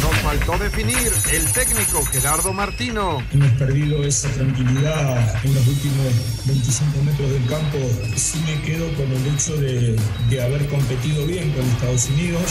[0.00, 3.22] Nos faltó definir el técnico Gerardo Martino.
[3.32, 7.78] Hemos perdido esa tranquilidad en los últimos 25 metros del campo.
[8.16, 9.96] Sí me quedo con el hecho de,
[10.30, 12.42] de haber competido bien con Estados Unidos.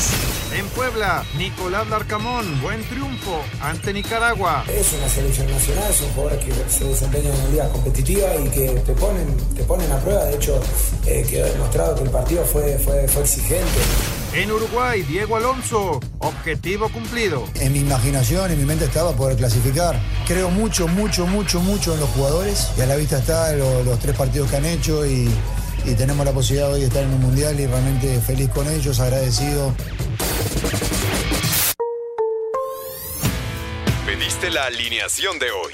[0.56, 4.64] En Puebla, Nicolás Larcamón, buen triunfo ante Nicaragua.
[4.70, 8.68] Es una selección nacional, son jugadores que se desempeñan en una liga competitiva y que
[8.86, 10.26] te ponen, te ponen a prueba.
[10.26, 10.62] De hecho,
[11.08, 13.80] eh, quedó demostrado que el partido fue, fue, fue exigente.
[14.34, 17.44] En Uruguay, Diego Alonso, objetivo cumplido.
[17.56, 20.00] En mi imaginación, en mi mente estaba poder clasificar.
[20.28, 23.98] Creo mucho, mucho, mucho, mucho en los jugadores y a la vista está lo- los
[24.00, 25.30] tres partidos que han hecho y,
[25.86, 29.00] y tenemos la posibilidad hoy de estar en un mundial y realmente feliz con ellos,
[29.00, 29.74] agradecido.
[34.06, 35.74] Pediste la alineación de hoy.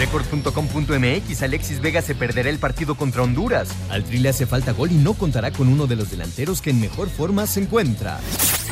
[0.00, 3.68] Record.com.mx Alexis Vega se perderá el partido contra Honduras.
[3.90, 6.80] Al Tri hace falta gol y no contará con uno de los delanteros que en
[6.80, 8.18] mejor forma se encuentra.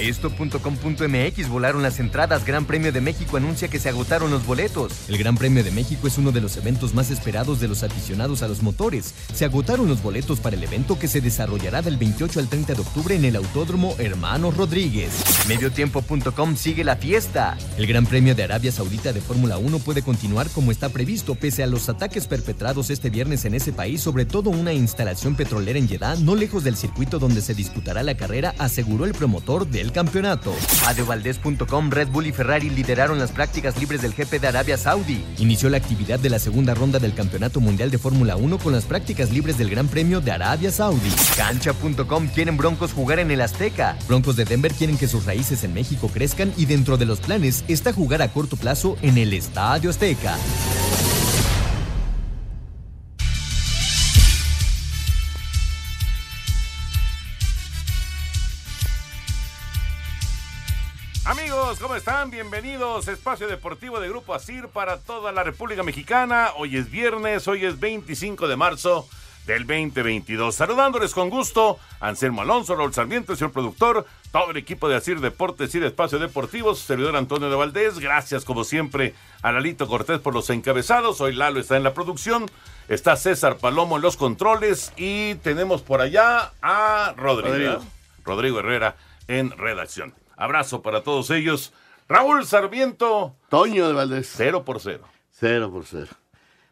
[0.00, 2.46] Esto.com.mx volaron las entradas.
[2.46, 4.92] Gran Premio de México anuncia que se agotaron los boletos.
[5.08, 8.42] El Gran Premio de México es uno de los eventos más esperados de los aficionados
[8.42, 9.12] a los motores.
[9.34, 12.80] Se agotaron los boletos para el evento que se desarrollará del 28 al 30 de
[12.80, 15.10] octubre en el Autódromo Hermanos Rodríguez.
[15.46, 17.58] Mediotiempo.com sigue la fiesta.
[17.76, 21.62] El Gran Premio de Arabia Saudita de Fórmula 1 puede continuar como está previsto pese
[21.62, 25.88] a los ataques perpetrados este viernes en ese país, sobre todo una instalación petrolera en
[25.88, 30.54] Jeddah, no lejos del circuito donde se disputará la carrera, aseguró el promotor del campeonato.
[30.86, 35.24] Adeovaldez.com, Red Bull y Ferrari lideraron las prácticas libres del GP de Arabia Saudí.
[35.38, 38.84] Inició la actividad de la segunda ronda del Campeonato Mundial de Fórmula 1 con las
[38.84, 41.10] prácticas libres del Gran Premio de Arabia Saudí.
[41.36, 43.96] Cancha.com quieren Broncos jugar en el Azteca.
[44.06, 47.64] Broncos de Denver quieren que sus raíces en México crezcan y dentro de los planes
[47.68, 50.36] está jugar a corto plazo en el Estadio Azteca.
[61.28, 62.30] Amigos, ¿cómo están?
[62.30, 63.06] Bienvenidos.
[63.06, 66.52] Espacio Deportivo de Grupo Asir para toda la República Mexicana.
[66.56, 69.06] Hoy es viernes, hoy es 25 de marzo
[69.44, 70.54] del 2022.
[70.54, 75.20] Saludándoles con gusto, Anselmo Alonso, Raúl Sarmiento, el señor productor, todo el equipo de Asir
[75.20, 77.98] Deportes y de Espacio Deportivo, su servidor Antonio de Valdés.
[77.98, 81.20] Gracias, como siempre, a Lalito Cortés por los encabezados.
[81.20, 82.50] Hoy Lalo está en la producción.
[82.88, 87.84] Está César Palomo en los controles y tenemos por allá a Rodrigo, Rodrigo.
[88.24, 88.96] Rodrigo Herrera
[89.26, 90.14] en redacción.
[90.38, 91.72] Abrazo para todos ellos.
[92.08, 93.34] Raúl Sarmiento.
[93.48, 94.32] Toño de Valdés.
[94.36, 95.04] Cero por cero.
[95.32, 96.06] Cero por cero.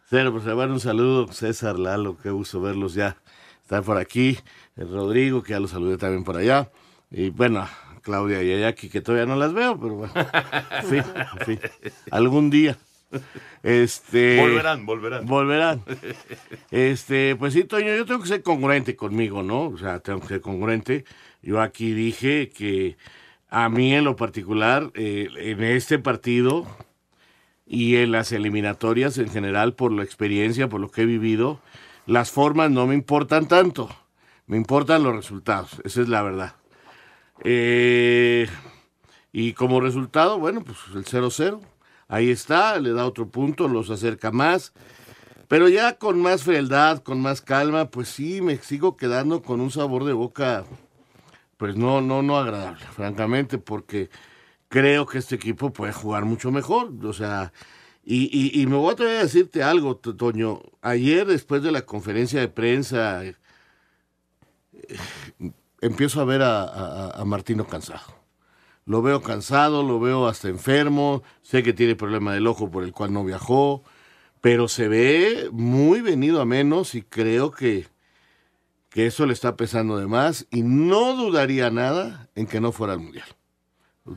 [0.09, 0.55] Cero por cero.
[0.55, 3.17] Bueno, un saludo, César, Lalo, qué gusto verlos ya.
[3.63, 4.39] Están por aquí.
[4.77, 6.71] El Rodrigo, que ya los saludé también por allá.
[7.11, 7.69] Y bueno,
[8.03, 10.15] Claudia y Ayaki, que todavía no las veo, pero bueno.
[11.41, 11.61] En fin.
[12.13, 12.79] Algún día.
[13.65, 14.41] Este.
[14.41, 15.27] Volverán, volverán.
[15.27, 15.83] Volverán.
[16.71, 19.71] Este, pues sí, Toño, yo tengo que ser congruente conmigo, ¿no?
[19.71, 21.05] O sea, tengo que ser congruente.
[21.43, 22.97] Yo aquí dije que
[23.57, 26.67] a mí en lo particular, eh, en este partido
[27.65, 31.59] y en las eliminatorias en general, por la experiencia, por lo que he vivido,
[32.05, 33.89] las formas no me importan tanto.
[34.47, 36.55] Me importan los resultados, esa es la verdad.
[37.45, 38.47] Eh,
[39.33, 41.59] y como resultado, bueno, pues el 0-0.
[42.09, 44.75] Ahí está, le da otro punto, los acerca más.
[45.49, 49.71] Pero ya con más frialdad, con más calma, pues sí, me sigo quedando con un
[49.71, 50.67] sabor de boca,
[51.57, 54.11] pues no, no, no agradable, francamente, porque
[54.69, 56.93] creo que este equipo puede jugar mucho mejor.
[57.05, 57.53] O sea,
[58.05, 60.63] y, y, me voy a decirte algo, To- Toño.
[60.83, 63.37] Ayer, después de la conferencia de prensa, eh,
[65.81, 68.15] empiezo a ver a, a- a Martino cansado.
[68.87, 72.93] lo veo cansado, lo veo hasta enfermo, sé que tiene problema del ojo por el
[72.93, 73.83] cual no viajó,
[74.41, 77.89] pero se ve muy venido a menos y creo que,
[78.97, 82.95] que eso le está pesando de más y no dudaría nada en que no fuera
[82.95, 83.27] al Mundial.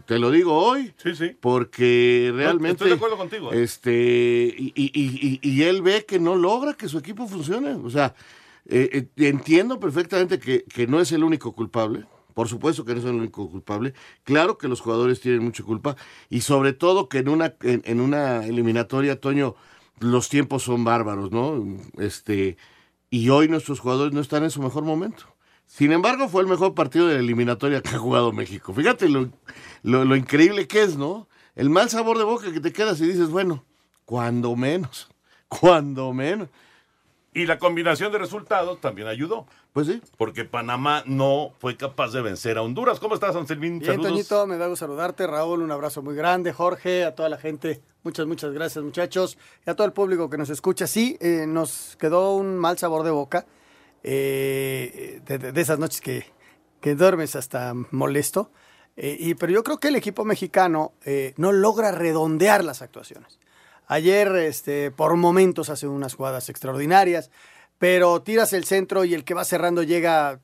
[0.06, 1.36] Te lo digo hoy, Sí, sí.
[1.38, 2.72] porque realmente...
[2.86, 3.62] estoy de acuerdo contigo, ¿eh?
[3.62, 7.72] Este, y, y- y- y él ve que no logra que su equipo funcione.
[7.74, 8.16] O sea,
[8.68, 12.06] eh, eh, entiendo perfectamente que, que no es el único culpable.
[12.34, 13.94] Por supuesto que no es el único culpable.
[14.24, 15.98] Claro que los jugadores tienen mucha culpa.
[16.30, 19.56] Y sobre todo que en una, en, en una eliminatoria, Toño,
[20.00, 21.66] los tiempos son bárbaros, ¿no?
[21.98, 22.56] Este,
[23.10, 25.26] y hoy nuestros jugadores no están en su mejor momento.
[25.66, 28.74] Sin embargo, fue el mejor partido de la eliminatoria que ha jugado México.
[28.74, 29.30] Fíjate lo,
[29.84, 31.28] lo, increíble que es, ¿no?
[31.56, 33.66] El mal sabor de boca que te quedas y dices, bueno,
[34.06, 35.10] cuando menos,
[35.48, 36.50] cuando menos.
[37.34, 39.46] Y la combinación de resultados también ayudó.
[39.72, 40.02] Pues sí.
[40.18, 43.00] Porque Panamá no fue capaz de vencer a Honduras.
[43.00, 43.78] ¿Cómo estás, Anselmín?
[43.80, 44.12] Bien, Saludos.
[44.12, 45.28] Toñito, me da gusto saludarte.
[45.28, 46.52] Raúl, un abrazo muy grande.
[46.54, 49.38] Jorge, a toda la gente, muchas, muchas gracias, muchachos.
[49.66, 50.88] Y a todo el público que nos escucha.
[50.88, 53.46] Sí, eh, nos quedó un mal sabor de boca.
[54.04, 56.26] eh, de, de- de esas noches que,
[56.82, 58.52] que duermes hasta molesto.
[58.98, 63.40] Eh, y, pero yo creo que el equipo mexicano eh, no logra redondear las actuaciones.
[63.92, 67.32] Ayer, este, por momentos, hace unas jugadas extraordinarias,
[67.80, 70.40] pero tiras el centro y el que va cerrando llega a,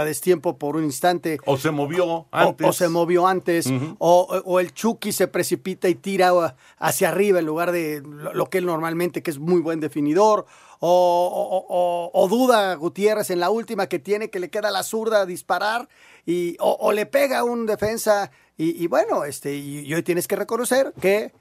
[0.00, 1.38] a destiempo por un instante.
[1.46, 2.66] O se movió antes.
[2.68, 6.30] O, se movió antes, o, o el Chucky se precipita y tira
[6.78, 10.44] hacia arriba en lugar de lo, que él normalmente, que es muy buen definidor,
[10.80, 15.26] o, o- duda Gutiérrez en la última que tiene que le queda la zurda a
[15.26, 15.88] disparar,
[16.26, 20.28] y, o, o le pega un defensa, y, y bueno, este, y, y hoy tienes
[20.28, 21.32] que reconocer que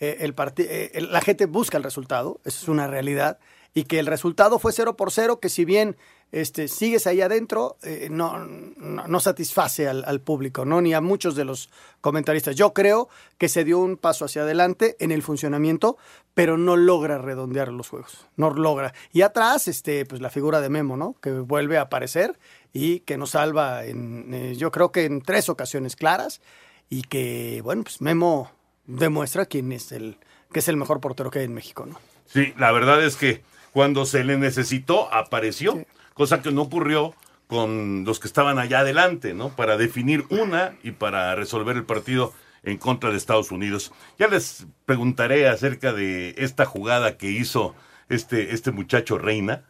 [0.00, 3.38] eh, eh, el- la gente busca el resultado, eso es una realidad,
[3.74, 5.96] y que el resultado fue 0 por 0, que si bien
[6.32, 10.80] este, sigues ahí adentro, eh, no, no, satisface al, público, ¿no?
[10.80, 11.70] ni a muchos de los
[12.00, 12.56] comentaristas.
[12.56, 13.08] Yo creo
[13.38, 15.98] que se dio un paso hacia adelante en el funcionamiento,
[16.34, 18.92] pero no logra redondear los juegos, no logra.
[19.12, 21.14] Y atrás, este, pues la figura de Memo, ¿no?
[21.20, 22.38] Que vuelve a aparecer
[22.72, 26.40] y que nos salva, en, yo creo que en tres ocasiones claras,
[26.88, 28.50] y que, bueno, pues Memo
[28.86, 30.18] demuestra quién es el,
[30.52, 31.98] que es el mejor portero que hay en México, ¿no?
[32.26, 33.42] Sí, la verdad es que
[33.72, 35.84] cuando se le necesitó, apareció.
[36.14, 37.14] Cosa que no ocurrió
[37.46, 39.50] con los que estaban allá adelante, ¿no?
[39.50, 43.92] Para definir una y para resolver el partido en contra de Estados Unidos.
[44.18, 47.74] Ya les preguntaré acerca de esta jugada que hizo
[48.08, 49.62] este, este muchacho Reina.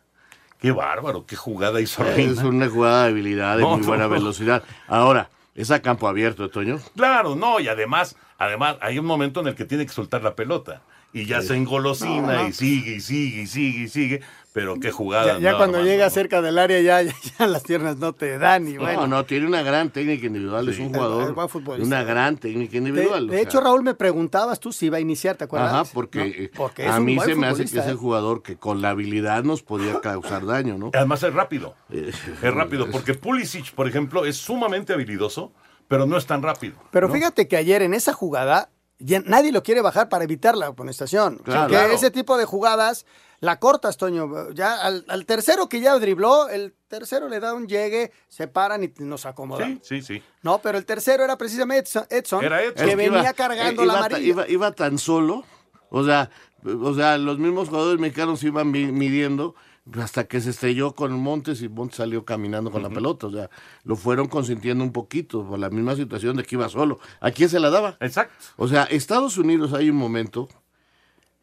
[0.58, 2.32] Qué bárbaro, qué jugada hizo Reina.
[2.32, 4.10] Es una jugada de habilidad, de No, muy buena no.
[4.10, 4.62] velocidad.
[4.86, 6.78] Ahora, es a campo abierto, Toño.
[6.94, 10.34] Claro, no, y además, además hay un momento en el que tiene que soltar la
[10.36, 10.82] pelota.
[11.12, 12.48] Y ya se engolosina No, no.
[12.48, 14.20] y sigue y sigue y sigue y sigue.
[14.56, 15.34] Pero qué jugada.
[15.34, 15.92] Ya, ya no, cuando hermano.
[15.92, 18.66] llega cerca del área, ya, ya, ya las piernas no te dan.
[18.66, 19.02] Y bueno.
[19.02, 21.34] No, no, tiene una gran técnica individual, es un jugador
[21.76, 23.26] de una gran técnica individual.
[23.28, 23.60] de o hecho, sea.
[23.60, 25.72] Raúl, me preguntabas tú si iba a iniciar, ¿te acuerdas?
[25.74, 26.24] Ajá, porque, ¿No?
[26.24, 27.94] eh, Porque a mí se me hace que es el ¿eh?
[27.96, 30.90] jugador que con la habilidad nos podía causar daño, ¿no?
[30.94, 31.74] Además es rápido.
[31.90, 35.52] Es rápido, porque Pulisic, por ejemplo, es sumamente habilidoso,
[35.86, 36.76] pero no es tan rápido.
[36.90, 37.12] Pero ¿no?
[37.14, 41.36] fíjate que ayer en esa jugada ya nadie lo quiere bajar para evitar la amonestación.
[41.44, 41.66] Claro.
[41.68, 41.92] que Claro.
[41.92, 43.04] ese tipo de jugadas
[43.40, 44.50] la cortas, Toño.
[44.52, 48.84] Ya al, al tercero que ya dribló, el tercero le da un llegue, se paran
[48.84, 49.80] y nos acomodan.
[49.82, 50.22] Sí, sí, sí.
[50.42, 52.86] No, pero el tercero era precisamente Edson, Edson, Era Edson.
[52.88, 54.20] que venía iba- cargando eh, la amarilla.
[54.20, 55.44] Iba, iba tan solo,
[55.90, 56.30] o sea,
[56.64, 59.54] o sea, los mismos jugadores mexicanos iban mi- midiendo
[60.02, 63.48] hasta que se estrelló con Montes y Montes salió caminando con la pelota, o sea,
[63.84, 66.98] lo fueron consintiendo un poquito por la misma situación de que iba solo.
[67.20, 67.96] ¿A quién se la daba?
[68.00, 68.34] Exacto.
[68.56, 70.48] O sea, Estados Unidos hay un momento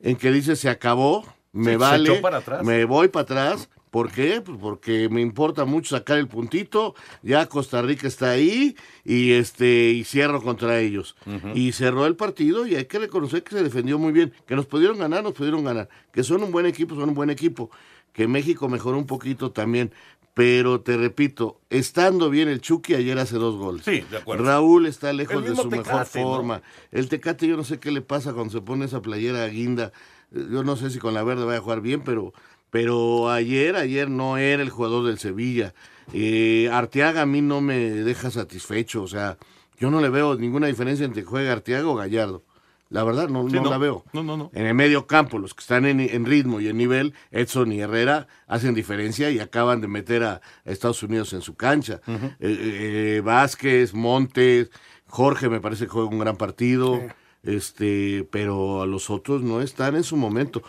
[0.01, 1.23] en que dice se acabó,
[1.53, 2.63] me Sí, se vale, echó para atrás.
[2.65, 3.69] me voy para atrás.
[3.89, 4.41] ¿Por qué?
[4.41, 6.95] Pues porque me importa mucho sacar el puntito.
[7.21, 11.15] Ya Costa Rica está ahí y este y cierro contra ellos.
[11.53, 14.33] Y cerró el partido y hay que reconocer que se defendió muy bien.
[14.47, 15.89] Que nos pudieron ganar, nos pudieron ganar.
[16.11, 17.69] Que son un buen equipo, son un buen equipo.
[18.13, 19.91] Que México mejoró un poquito también.
[20.33, 23.85] Pero te repito, estando bien el Chucky ayer hace dos goles.
[23.85, 24.43] Sí, de acuerdo.
[24.43, 26.63] Raúl está lejos de su mejor forma.
[26.91, 29.91] El Tecate yo no sé qué le pasa cuando se pone esa playera guinda.
[30.33, 32.33] Yo no sé si con la verde vaya a jugar bien, pero,
[32.69, 35.73] pero ayer, ayer no era el jugador del Sevilla.
[36.11, 39.03] Eh, Arteaga a mí no me deja satisfecho.
[39.03, 39.37] O sea,
[39.77, 42.43] yo no le veo ninguna diferencia entre juega Arteaga o Gallardo.
[42.89, 43.69] La verdad, no, Sí, no no.
[43.71, 44.05] la veo.
[44.13, 44.51] No, no, no.
[44.53, 47.79] En el medio campo, los que están en, en ritmo y en nivel, Edson y
[47.79, 52.01] Herrera hacen diferencia y acaban de meter a, Estados Unidos en su cancha.
[52.07, 54.69] Eh, eh, Vázquez, Montes,
[55.07, 57.01] Jorge me parece que juega un gran partido,
[57.43, 60.63] este, pero a los otros no están en su momento.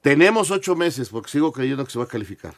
[0.00, 2.54] Tenemos ocho meses, porque sigo creyendo que se va a calificar,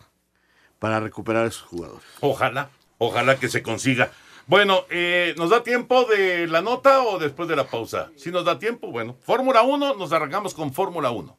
[0.78, 2.04] para recuperar a esos jugadores.
[2.20, 4.10] Ojalá, ojalá que se consiga.
[4.46, 8.10] Bueno, eh, ¿nos da tiempo de la nota o después de la pausa?
[8.16, 9.16] Si nos da tiempo, bueno.
[9.22, 11.38] Fórmula 1, nos arrancamos con Fórmula 1.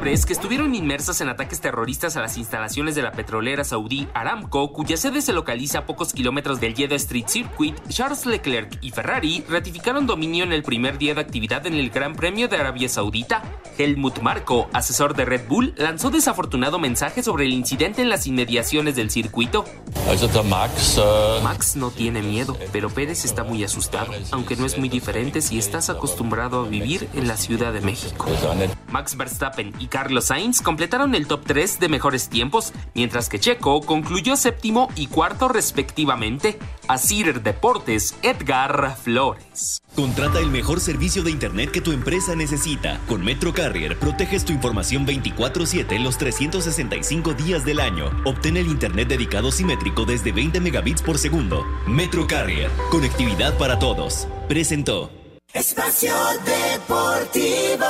[0.00, 4.72] libres que estuvieron inmersas en ataques terroristas a las instalaciones de la petrolera saudí Aramco,
[4.72, 9.44] cuya sede se localiza a pocos kilómetros del Jeddah Street Circuit, Charles Leclerc y Ferrari
[9.46, 13.42] ratificaron dominio en el primer día de actividad en el Gran Premio de Arabia Saudita.
[13.76, 18.96] Helmut Marko, asesor de Red Bull, lanzó desafortunado mensaje sobre el incidente en las inmediaciones
[18.96, 19.66] del circuito.
[21.42, 25.58] Max no tiene miedo, pero Pérez está muy asustado, aunque no es muy diferente si
[25.58, 28.26] estás acostumbrado a vivir en la Ciudad de México.
[28.90, 33.82] Max Verstappen y Carlos Sainz completaron el top 3 de mejores tiempos, mientras que Checo
[33.82, 36.58] concluyó séptimo y cuarto respectivamente.
[36.88, 39.82] Asir Deportes, Edgar Flores.
[39.94, 43.00] Contrata el mejor servicio de Internet que tu empresa necesita.
[43.08, 48.10] Con Metro Carrier proteges tu información 24/7 en los 365 días del año.
[48.24, 51.66] Obtén el Internet dedicado simétrico desde 20 megabits por segundo.
[51.86, 54.28] Metro Carrier, conectividad para todos.
[54.48, 55.10] Presentó.
[55.52, 57.84] Espacio Deportivo.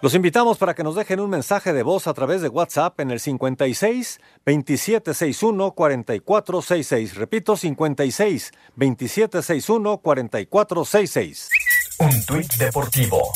[0.00, 3.10] Los invitamos para que nos dejen un mensaje de voz a través de WhatsApp en
[3.10, 7.16] el 56 2761 4466.
[7.16, 11.48] Repito, 56 2761 4466.
[11.98, 13.32] Un tuit deportivo.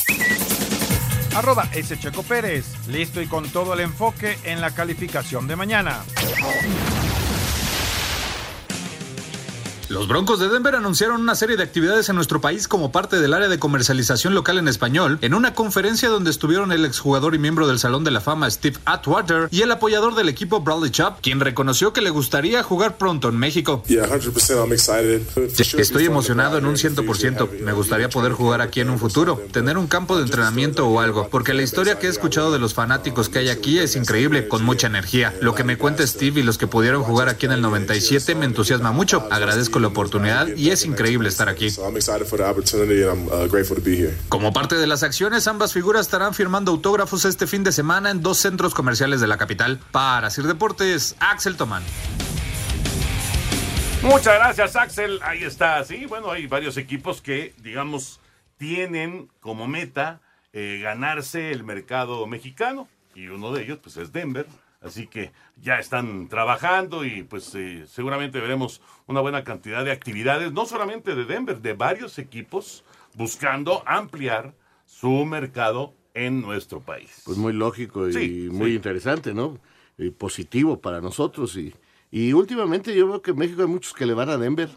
[1.35, 1.99] Arroba S.
[1.99, 2.64] Checo Pérez.
[2.87, 6.04] Listo y con todo el enfoque en la calificación de mañana.
[9.92, 13.34] Los Broncos de Denver anunciaron una serie de actividades en nuestro país como parte del
[13.34, 17.68] área de comercialización local en español, en una conferencia donde estuvieron el exjugador y miembro
[17.68, 21.40] del Salón de la Fama Steve Atwater y el apoyador del equipo Bradley Chubb, quien
[21.40, 23.84] reconoció que le gustaría jugar pronto en México.
[25.76, 27.61] Estoy emocionado en un 100%.
[27.61, 31.28] Me gustaría poder jugar aquí en un futuro, tener un campo de entrenamiento o algo,
[31.28, 34.64] porque la historia que he escuchado de los fanáticos que hay aquí es increíble, con
[34.64, 35.34] mucha energía.
[35.42, 38.46] Lo que me cuenta Steve y los que pudieron jugar aquí en el 97 me
[38.46, 39.28] entusiasma mucho.
[39.30, 41.69] Agradezco la oportunidad y es increíble estar aquí.
[44.29, 48.23] Como parte de las acciones, ambas figuras estarán firmando autógrafos este fin de semana en
[48.23, 49.81] dos centros comerciales de la capital.
[49.91, 51.83] Para Sir Deportes, Axel Tomán.
[54.03, 55.21] Muchas gracias, Axel.
[55.23, 55.85] Ahí está.
[55.85, 58.21] Sí, bueno, hay varios equipos que, digamos,
[58.57, 60.21] tienen como meta
[60.53, 62.89] eh, ganarse el mercado mexicano.
[63.15, 64.47] Y uno de ellos, pues, es Denver.
[64.83, 70.53] Así que ya están trabajando y pues eh, seguramente veremos una buena cantidad de actividades,
[70.53, 72.85] no solamente de Denver, de varios equipos
[73.15, 77.23] buscando ampliar su mercado en nuestro país.
[77.25, 78.77] Pues muy lógico y Sí, muy sí.
[78.77, 79.59] interesante, ¿no?
[79.97, 81.57] Y positivo para nosotros.
[81.57, 81.73] Y,
[82.11, 84.69] y últimamente yo veo que en México hay muchos que le van a Denver.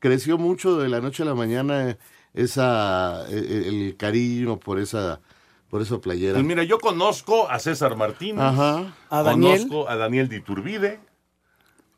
[0.00, 1.96] Creció mucho de la noche a la mañana
[2.34, 3.44] esa el,
[3.84, 5.20] el cariño por esa
[5.70, 6.34] por esa playera.
[6.34, 8.94] Pues mira, yo conozco a César Martínez, Ajá.
[9.10, 9.58] A Daniel.
[9.68, 11.00] conozco a Daniel Diturbide,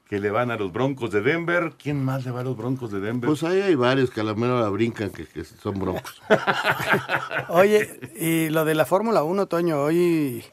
[0.08, 1.74] que le van a los Broncos de Denver.
[1.80, 3.28] ¿Quién más le va a los Broncos de Denver?
[3.28, 6.20] Pues ahí hay varios que a la mera brincan que, que son broncos.
[7.48, 10.44] Oye, y lo de la Fórmula 1, Toño, hoy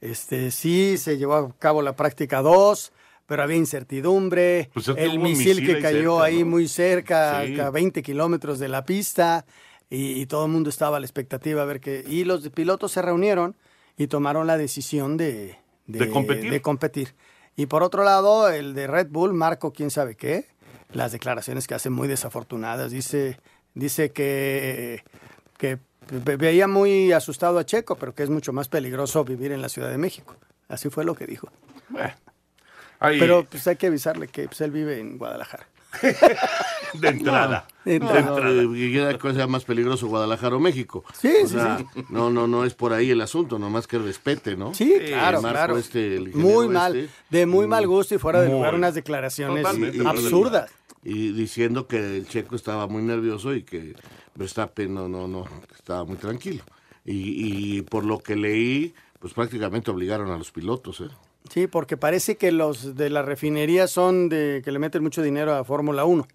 [0.00, 2.92] este, sí se llevó a cabo la práctica 2,
[3.26, 4.70] pero había incertidumbre.
[4.74, 6.46] Pues el misil, misil que ahí cayó cerca, ahí ¿no?
[6.50, 7.58] muy cerca, Sí.
[7.60, 9.44] a 20 kilómetros de la pista,
[9.94, 12.04] y, y todo el mundo estaba a la expectativa a ver qué.
[12.06, 13.56] Y los pilotos se reunieron
[13.96, 16.50] y tomaron la decisión de, De competir.
[16.50, 17.14] de competir.
[17.56, 20.46] Y por otro lado, el de Red Bull, Marco, quién sabe qué,
[20.92, 22.90] las declaraciones que hace muy desafortunadas.
[22.90, 23.38] Dice,
[23.74, 25.02] dice que,
[25.58, 25.78] que
[26.24, 29.68] ve- veía muy asustado a Checo, pero que es mucho más peligroso vivir en la
[29.68, 30.36] Ciudad de México.
[30.68, 31.48] Así fue lo que dijo.
[32.98, 35.68] Ahí- Pero pues hay que avisarle que pues, él vive en Guadalajara.
[37.00, 37.66] de entrada.
[37.84, 38.62] De No, entrada.
[38.74, 41.04] queda cosa más peligroso Guadalajara o México.
[41.18, 42.04] Sí, O sí, sea, sí.
[42.10, 44.72] No, no, no es por ahí el asunto, nomás que respete, ¿no?
[44.74, 45.78] Sí, claro, Marco claro.
[45.78, 49.64] este, el muy mal, este, de muy mal gusto y fuera de lugar unas declaraciones
[50.04, 50.70] absurdas.
[51.02, 53.94] Y diciendo que el checo estaba muy nervioso y que
[54.34, 55.44] Verstappen no, no, no,
[55.76, 56.64] estaba muy tranquilo.
[57.04, 61.08] Y, y por lo que leí, pues prácticamente obligaron a los pilotos, ¿eh?
[61.50, 65.54] Sí, porque parece que los de la refinería son de que le meten mucho dinero
[65.54, 66.26] a Fórmula 1.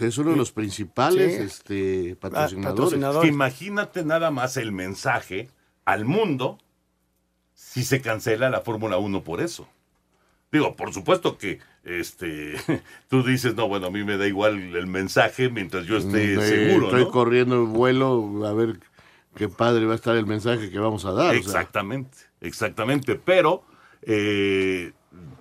[0.00, 1.42] Es uno de los principales Sí.
[1.42, 3.28] este, Ah, patrocinadores.
[3.30, 5.48] Imagínate nada más el mensaje
[5.84, 6.58] al mundo
[7.54, 9.68] si se cancela la Fórmula 1 por eso.
[10.52, 12.54] Digo, por supuesto que este
[13.08, 16.40] tú dices, no, bueno, a mí me da igual el mensaje mientras yo esté Mm,
[16.40, 17.10] eh, seguro, Estoy ¿no?
[17.10, 18.78] corriendo el vuelo a ver
[19.34, 21.26] qué padre va a estar el mensaje que vamos a dar.
[21.26, 21.38] o sea.
[21.38, 23.14] Exactamente, exactamente.
[23.16, 23.62] Pero
[24.02, 24.92] eh,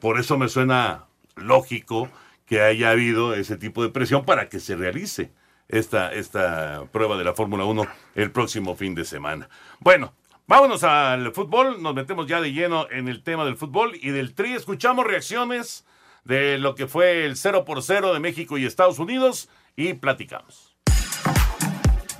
[0.01, 2.09] por eso me suena lógico
[2.47, 5.31] que haya habido ese tipo de presión para que se realice
[5.67, 7.85] esta, esta prueba de la Fórmula 1
[8.15, 9.49] el próximo fin de semana.
[9.79, 10.13] Bueno,
[10.47, 14.33] vámonos al fútbol, nos metemos ya de lleno en el tema del fútbol y del
[14.33, 15.85] tri, escuchamos reacciones
[16.23, 20.66] de lo que fue el 0 por 0 de México y Estados Unidos y platicamos.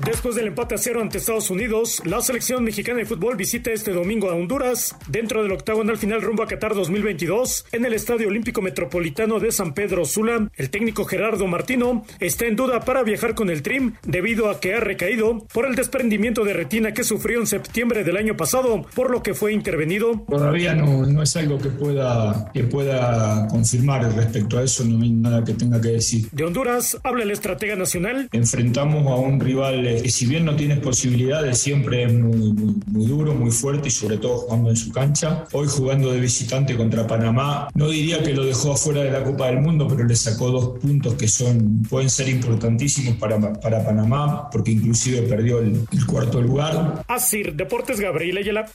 [0.06, 3.92] Después del empate a cero ante Estados Unidos, la selección mexicana de fútbol visita este
[3.92, 8.62] domingo a Honduras dentro del octagonal final rumbo a Qatar 2022 en el Estadio Olímpico
[8.62, 10.50] Metropolitano de San Pedro Sula.
[10.56, 14.76] El técnico Gerardo Martino está en duda para viajar con el Trim debido a que
[14.76, 19.10] ha recaído por el desprendimiento de retina que sufrió en septiembre del año pasado, por
[19.10, 20.26] lo que fue intervenido.
[20.30, 25.12] Todavía no, no es algo que pueda, que pueda confirmar respecto a eso, no hay
[25.12, 26.28] nada que tenga que decir.
[26.32, 28.30] De Honduras habla el estratega nacional.
[28.32, 32.52] Enfrentamos a un rival eh, si bien no tienes posibilidades, siempre es muy,
[33.06, 35.46] duro, muy fuerte y sobre todo jugando en su cancha.
[35.52, 39.48] Hoy jugando de visitante contra Panamá, no diría que lo dejó afuera de la Copa
[39.48, 44.50] del Mundo, pero le sacó dos puntos que son, pueden ser importantísimos para, para Panamá,
[44.52, 47.04] porque inclusive perdió el, cuarto lugar.
[47.08, 48.66] Asir Deportes Gabriel Ayala.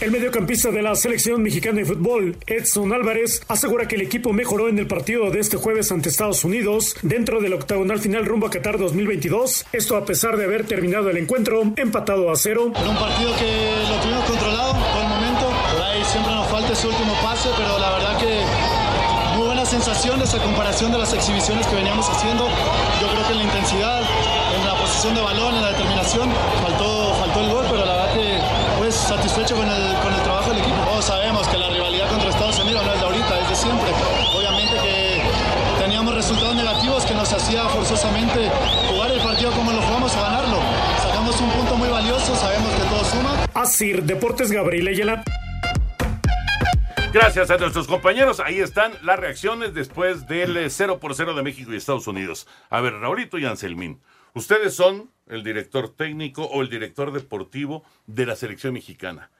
[0.00, 4.68] El mediocampista de la selección mexicana de fútbol, Edson Álvarez, asegura que el equipo mejoró
[4.68, 8.50] en el partido de este jueves ante Estados Unidos dentro del octagonal final rumbo a
[8.50, 9.66] Qatar 2022.
[9.72, 12.70] Esto a pesar de haber terminado el encuentro empatado a cero.
[12.76, 13.50] Era un partido que
[13.90, 15.50] lo tuvimos controlado por el momento.
[15.72, 18.38] Por ahí siempre nos falta ese último pase, pero la verdad que
[19.36, 22.46] muy buenas sensaciones a comparación de las exhibiciones que veníamos haciendo.
[23.00, 24.02] Yo creo que en la intensidad,
[24.54, 26.30] en la posición de balón, en la determinación,
[26.62, 28.38] faltó, faltó el gol, pero la verdad que
[28.78, 30.76] pues satisfecho con el, con el trabajo del equipo.
[30.84, 33.90] Todos sabemos que la rivalidad contra Estados Unidos no es de ahorita, es de siempre.
[34.36, 35.22] Obviamente que
[35.82, 38.48] teníamos resultados negativos que nos hacía forzosamente
[38.88, 40.58] jugar el partido como lo jugamos o ganarlo.
[41.02, 43.46] Sacamos un punto muy valioso, sabemos que todo suma.
[43.54, 45.24] Asir Deportes Gabriel Ayala.
[47.12, 48.38] Gracias a nuestros compañeros.
[48.38, 52.46] Ahí están las reacciones después del 0 por 0 de México y Estados Unidos.
[52.70, 54.00] A ver, Raulito y Anselmín,
[54.34, 59.30] ustedes son el director técnico o el director deportivo de la selección mexicana.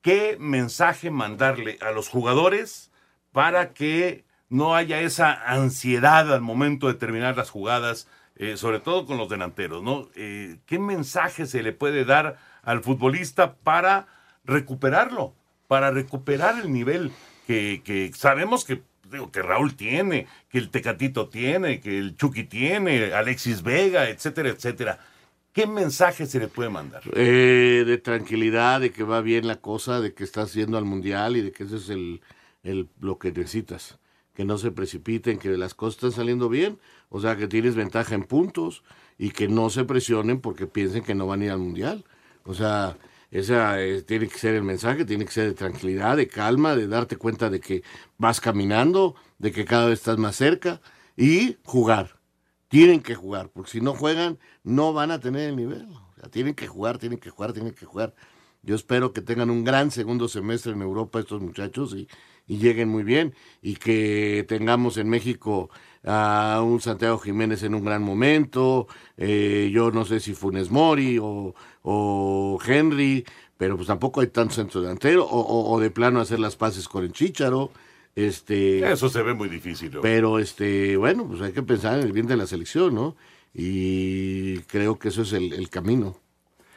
[0.00, 2.90] ¿Qué mensaje mandarle a los jugadores
[3.32, 8.06] para que no haya esa ansiedad al momento de terminar las jugadas,
[8.36, 9.82] eh, sobre todo con los delanteros?
[9.82, 10.08] ¿no?
[10.14, 14.06] Eh, ¿Qué mensaje se le puede dar al futbolista para
[14.44, 15.34] recuperarlo?
[15.68, 17.10] Para recuperar el nivel
[17.46, 18.82] que, que sabemos que
[19.32, 24.98] que Raúl tiene, que el Tecatito tiene, que el Chucky tiene, Alexis Vega, etcétera, etcétera.
[25.54, 27.02] ¿Qué mensaje se le puede mandar?
[27.14, 31.36] Eh, de tranquilidad, de que va bien la cosa, de que estás yendo al mundial
[31.36, 32.22] y de que eso es el,
[32.64, 34.00] el, lo que necesitas.
[34.34, 38.16] Que no se precipiten, que las cosas están saliendo bien, o sea, que tienes ventaja
[38.16, 38.82] en puntos
[39.16, 42.04] y que no se presionen porque piensen que no van a ir al mundial.
[42.42, 42.96] O sea,
[43.30, 46.88] esa eh, tiene que ser el mensaje, tiene que ser de tranquilidad, de calma, de
[46.88, 47.84] darte cuenta de que
[48.18, 50.80] vas caminando, de que cada vez estás más cerca
[51.16, 52.23] y jugar.
[52.74, 55.86] Tienen que jugar, porque si no juegan, no van a tener el nivel.
[56.32, 58.16] Tienen que jugar, tienen que jugar, tienen que jugar.
[58.64, 62.08] Yo espero que tengan un gran segundo semestre en Europa estos muchachos y,
[62.48, 63.32] y lleguen muy bien
[63.62, 65.70] y que tengamos en México
[66.02, 71.16] a un Santiago Jiménez en un gran momento, eh, yo no sé si Funes Mori
[71.22, 73.24] o, o Henry,
[73.56, 76.88] pero pues tampoco hay tanto centro delantero, o, o, o de plano hacer las paces
[76.88, 77.70] con el Chícharo.
[78.16, 79.92] Este, Eso se ve muy difícil.
[79.92, 80.00] ¿no?
[80.00, 83.16] pero este, bueno, pues hay que pensar en el bien de la selección, ¿no?
[83.52, 86.16] Y creo que eso es el, el camino.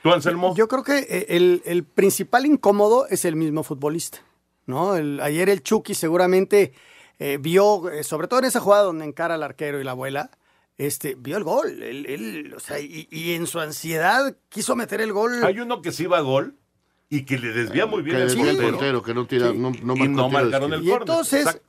[0.04, 0.56] ¿Tú, Anselmo?
[0.56, 4.20] Yo creo que eh, el, el principal incómodo es el mismo futbolista,
[4.66, 4.96] ¿no?
[4.96, 6.74] El- ayer el Chucky seguramente
[7.20, 10.32] eh, vio, eh, sobre todo en esa jugada donde encara al arquero y la abuela,
[10.78, 11.82] este, vio el gol.
[11.82, 15.44] Él, él, o sea, y, y en su ansiedad quiso meter el gol.
[15.44, 16.56] Hay uno que sí va a gol
[17.10, 18.72] y que le desvía muy bien Que el desvía el portero.
[18.72, 20.84] portero, que no tira, no, no y marcaron el.
[20.84, 21.60] Y entonces,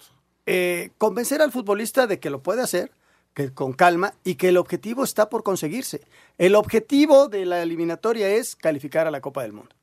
[0.46, 2.90] eh, convencer al futbolista de que lo puede hacer,
[3.35, 6.01] que con calma, y que el objetivo está por conseguirse.
[6.38, 9.74] El objetivo de la eliminatoria es calificar a la Copa del Mundo.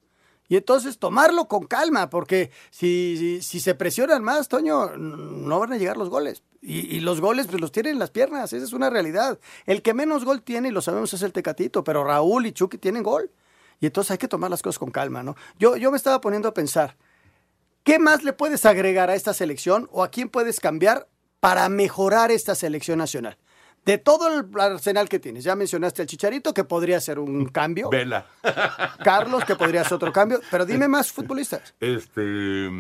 [0.48, 5.74] Y entonces tomarlo con calma, porque si, si, si se presionan más, Toño, no van
[5.74, 6.44] a llegar los goles.
[6.62, 9.40] Y, y los goles pues los tienen en las piernas, esa es una realidad.
[9.66, 12.78] El que menos gol tiene, y lo sabemos, es el Tecatito, pero Raúl y Chucky
[12.78, 13.32] tienen gol.
[13.80, 15.36] Y entonces hay que tomar las cosas con calma, ¿no?
[15.60, 16.96] Yo, yo me estaba poniendo a pensar,
[17.86, 21.08] ¿Qué más le puedes agregar a esta selección o a quién puedes cambiar
[21.40, 23.38] para mejorar esta selección nacional?
[23.86, 27.92] De todo el arsenal que tienes, ya mencionaste al Chicharito, que podría ser un cambio.
[27.92, 28.26] Vela.
[29.04, 30.42] Carlos, que podría ser otro cambio.
[30.50, 31.76] Pero dime más futbolistas.
[31.80, 32.72] Este.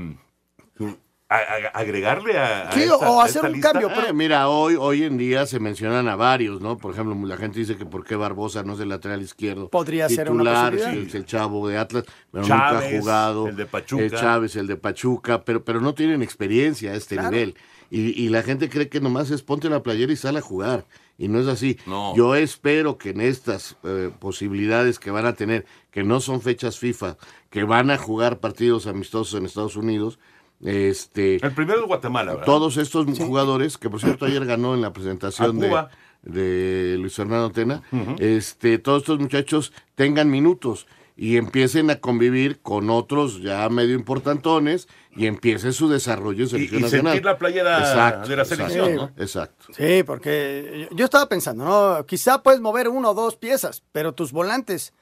[1.27, 3.71] A- a- agregarle a, a Sí, esta- o a hacer esta un lista?
[3.71, 6.77] cambio, Eh, mira, hoy, hoy en día se mencionan a varios, ¿no?
[6.77, 9.69] Por ejemplo, la gente dice que por qué Barbosa no es el lateral izquierdo.
[9.69, 11.11] Podría ser una Titular, posibilidad.
[11.11, 13.47] sí, el chavo de Atlas, pero nunca ha jugado.
[13.47, 14.03] el de Pachuca.
[14.03, 17.31] Eh, Chávez, el de Pachuca, pero, pero no tienen experiencia a este Claro.
[17.31, 17.55] nivel.
[17.91, 20.85] Y, y la gente cree que nomás es ponte la playera y sale a jugar.
[21.17, 21.77] Y no es así.
[21.85, 22.15] No.
[22.15, 26.77] Yo espero que en estas eh, posibilidades que van a tener, que no son fechas
[26.77, 27.17] FIFA,
[27.49, 30.19] que van a jugar partidos amistosos en Estados Unidos,
[30.65, 32.45] este, El primero es Guatemala, ¿verdad?
[32.45, 37.83] todos estos jugadores, que por cierto ayer ganó en la presentación de, Luis Fernando Tena,
[38.19, 44.87] este, todos estos muchachos tengan minutos y empiecen a convivir con otros ya medio importantones
[45.15, 47.13] y empiece su desarrollo en selección y nacional.
[47.13, 49.11] sentir la playera Exacto, de la exacto, selección, ¿no?
[49.23, 49.65] Exacto.
[49.71, 52.05] Sí, porque yo yo estaba pensando, ¿no?
[52.05, 54.93] Quizá puedes mover uno o dos piezas, pero tus volantes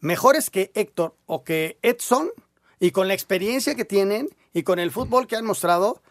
[0.00, 2.30] mejores que Héctor o que Edson,
[2.80, 6.02] y con la experiencia que tienen y con el fútbol que han mostrado,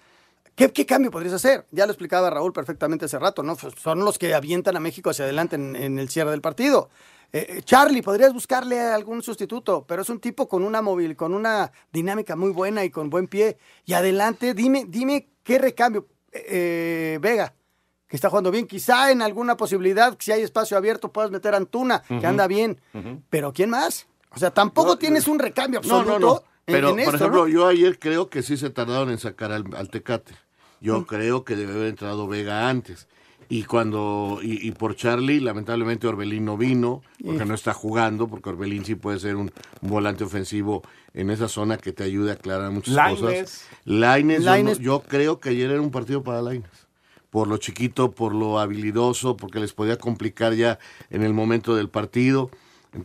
[0.55, 1.65] ¿qué, qué cambio podrías hacer?
[1.71, 3.55] Ya lo explicaba Raúl perfectamente hace rato, ¿no?
[3.55, 6.89] Pues Son los que avientan a México hacia adelante en, en el cierre del partido.
[7.31, 11.33] Eh, eh, Charlie, podrías buscarle algún sustituto, pero es un tipo con una móvil, con
[11.33, 13.57] una dinámica muy buena y con buen pie.
[13.85, 16.07] Y adelante, dime, dime qué recambio.
[16.31, 17.53] Eh, eh, Vega,
[18.07, 18.65] que está jugando bien.
[18.65, 22.81] Quizá en alguna posibilidad, si hay espacio abierto, puedas meter a Antuna, que anda bien.
[23.29, 24.07] Pero ¿quién más?
[24.31, 26.19] O sea, tampoco tienes un recambio absoluto.
[26.19, 26.43] no, no.
[26.71, 27.47] Pero, en por esto, ejemplo, ¿no?
[27.47, 30.33] yo ayer creo que sí se tardaron en sacar al, al Tecate.
[30.81, 33.07] Yo creo que debe haber entrado Vega antes.
[33.51, 38.49] Y cuando, y, y por Charlie, lamentablemente Orbelín no vino, porque no está jugando, porque
[38.49, 39.51] Orbelín sí puede ser un,
[39.81, 40.83] volante ofensivo
[41.15, 43.19] en esa zona que te ayude a aclarar muchas Lainez.
[43.41, 43.65] cosas.
[43.85, 46.69] Lainez, yo, no- yo creo que ayer era un partido para Lainez.
[47.31, 50.77] Por lo chiquito, por lo habilidoso, porque les podía complicar ya
[51.09, 52.51] en el momento del partido.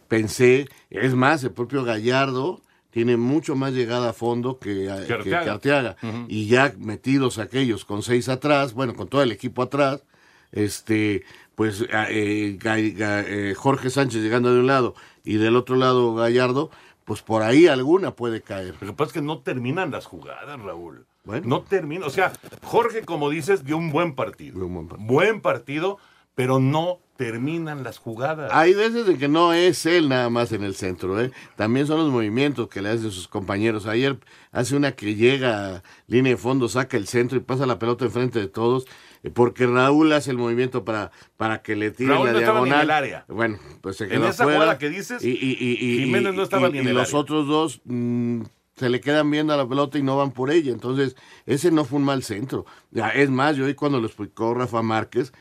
[0.09, 2.61] Pensé, es más, el propio Gallardo
[2.95, 5.07] tiene mucho más llegada a fondo que, que-
[5.45, 5.97] que Arteaga.
[6.29, 10.05] Y ya metidos aquellos con seis atrás, bueno, con todo el equipo atrás,
[10.53, 11.25] este,
[11.57, 16.71] pues eh, eh, Jorge Sánchez llegando de un lado y del otro lado Gallardo,
[17.05, 18.75] pues por ahí alguna puede caer.
[18.81, 21.05] Lo que pasa es que no terminan las jugadas, Raúl.
[21.45, 22.07] No termina.
[22.07, 24.57] O sea, Jorge, como dices, dio un buen partido.
[24.99, 25.99] buen partido.
[26.35, 28.51] Pero no terminan las jugadas.
[28.53, 31.31] Hay veces en que no es él nada más en el centro, ¿eh?
[31.55, 33.87] También son los movimientos que le hacen sus compañeros.
[33.87, 34.19] Ayer
[34.51, 38.41] hace una que llega línea de fondo, saca el centro y pasa la pelota enfrente
[38.41, 38.87] de todos,
[39.23, 42.59] eh, porque Raúl hace el movimiento para, para que le tire Raúl la no estaba
[42.61, 42.85] ni en diagonal.
[42.85, 43.25] el área.
[43.29, 44.59] Bueno, pues se En quedó esa fuera.
[44.59, 46.95] jugada que dices, y, y- y- y- Jiménez no estaba y- ni en y el
[46.97, 47.21] los área.
[47.21, 48.43] otros dos mm,
[48.75, 50.73] se le quedan viendo a la pelota y no van por ella.
[50.73, 51.15] Entonces,
[51.47, 52.67] ese no fue un mal centro.
[52.91, 55.33] Ya, es más, yo hoy cuando lo explicó Rafa Márquez,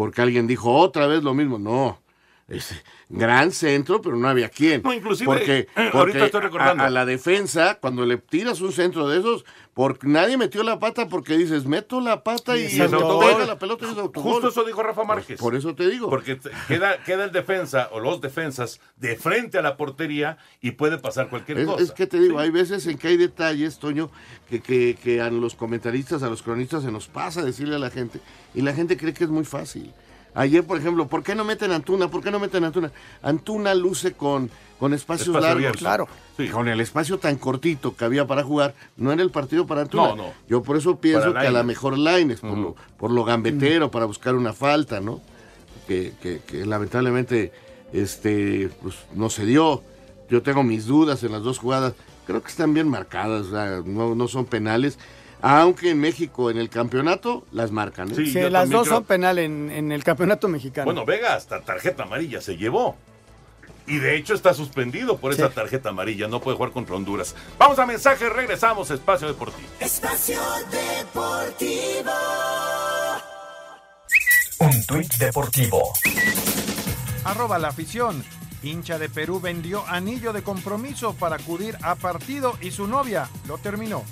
[0.00, 1.98] porque alguien dijo otra vez lo mismo, no.
[2.50, 2.74] Es
[3.08, 4.82] gran centro, pero no había quien.
[4.82, 6.82] No, inclusive, porque, eh, estoy recordando.
[6.82, 10.80] A, a la defensa, cuando le tiras un centro de esos, porque nadie metió la
[10.80, 13.24] pata porque dices, meto la pata y, Y es autogol.
[13.34, 14.32] pega la pelota y es autogol.
[14.32, 15.38] Justo eso dijo Rafa Márquez.
[15.38, 16.10] Por eso te digo.
[16.10, 20.98] Porque queda, queda el defensa o los defensas de frente a la portería y puede
[20.98, 21.82] pasar cualquier Es, cosa.
[21.84, 24.10] es que te digo, hay veces en que hay detalles, Toño,
[24.48, 27.90] que, que, que a los comentaristas, a los cronistas se nos pasa decirle a la
[27.90, 28.20] gente
[28.54, 29.92] y la gente cree que es muy fácil.
[30.34, 32.08] Ayer, por ejemplo, ¿por qué no meten a Antuna?
[32.08, 32.92] ¿Por qué no meten a Antuna?
[33.22, 35.56] Antuna luce con, con espacios Espacio largos.
[35.58, 35.78] abierto.
[35.78, 36.08] Claro.
[36.52, 40.08] Con el espacio tan cortito que había para jugar, no era el partido para Antuna.
[40.10, 40.32] No, no.
[40.48, 41.66] Yo por eso pienso que a la Lainez.
[41.66, 45.20] mejor Laines, por, lo, por lo gambetero, para buscar una falta, ¿no?
[45.88, 47.52] Que, que- que lamentablemente
[47.92, 49.82] este, pues, no se dio.
[50.30, 51.94] Yo tengo mis dudas en las dos jugadas.
[52.26, 53.46] Creo que están bien marcadas,
[53.84, 54.96] no, no son penales.
[55.42, 58.10] Aunque en México, en el campeonato, las marcan.
[58.10, 58.14] ¿eh?
[58.14, 60.84] Sí, las dos creo- son penal en, en el campeonato mexicano.
[60.84, 62.96] Bueno, Vega hasta tarjeta amarilla se llevó.
[63.86, 66.28] Y de hecho está suspendido por esa tarjeta amarilla.
[66.28, 67.34] No puede jugar contra Honduras.
[67.58, 69.66] Vamos a mensajes, regresamos a Espacio Deportivo.
[69.80, 70.38] Espacio
[70.70, 72.12] Deportivo.
[74.60, 75.92] Un tuit deportivo.
[77.24, 78.22] Arroba la afición.
[78.62, 83.56] Hincha de Perú vendió anillo de compromiso para acudir a partido y su novia lo
[83.58, 84.04] terminó.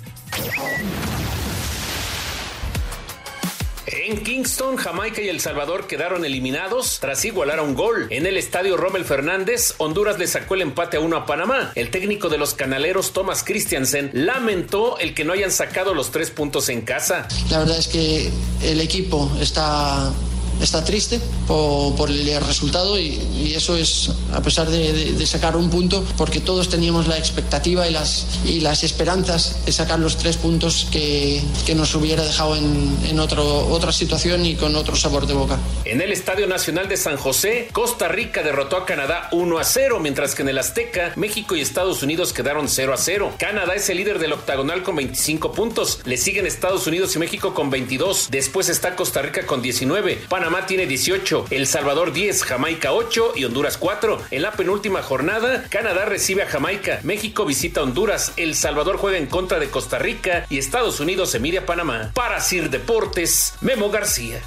[3.91, 8.07] En Kingston, Jamaica y El Salvador quedaron eliminados tras igualar a un gol.
[8.11, 11.71] En el estadio Rommel Fernández, Honduras le sacó el empate a uno a Panamá.
[11.75, 16.29] El técnico de los canaleros, Thomas Christiansen, lamentó el que no hayan sacado los tres
[16.31, 17.27] puntos en casa.
[17.49, 20.13] La verdad es que el equipo está
[20.61, 25.25] está triste por, por el resultado y, y eso es a pesar de, de- de
[25.25, 29.99] sacar un punto, porque todos teníamos la expectativa y las, y las esperanzas de sacar
[29.99, 34.75] los tres puntos que, que nos hubiera dejado en, en otro, otra situación y con
[34.75, 35.57] otro sabor de boca.
[35.85, 39.99] En el Estadio Nacional de San José, Costa Rica derrotó a Canadá 1 a 0,
[39.99, 43.33] mientras que en el Azteca, México y Estados Unidos quedaron 0 a 0.
[43.37, 47.53] Canadá es el líder del octagonal con 25 puntos, le siguen Estados Unidos y México
[47.53, 52.91] con 22, después está Costa Rica con 19, Panamá tiene 18, El Salvador 10, Jamaica
[52.91, 54.19] 8 y Honduras 4.
[54.31, 59.19] En la penúltima jornada, Canadá recibe a Jamaica, México visita a Honduras, El Salvador juega
[59.19, 62.11] en contra de Costa Rica y Estados Unidos se mide a Panamá.
[62.15, 64.41] Para Sir Deportes, Memo García.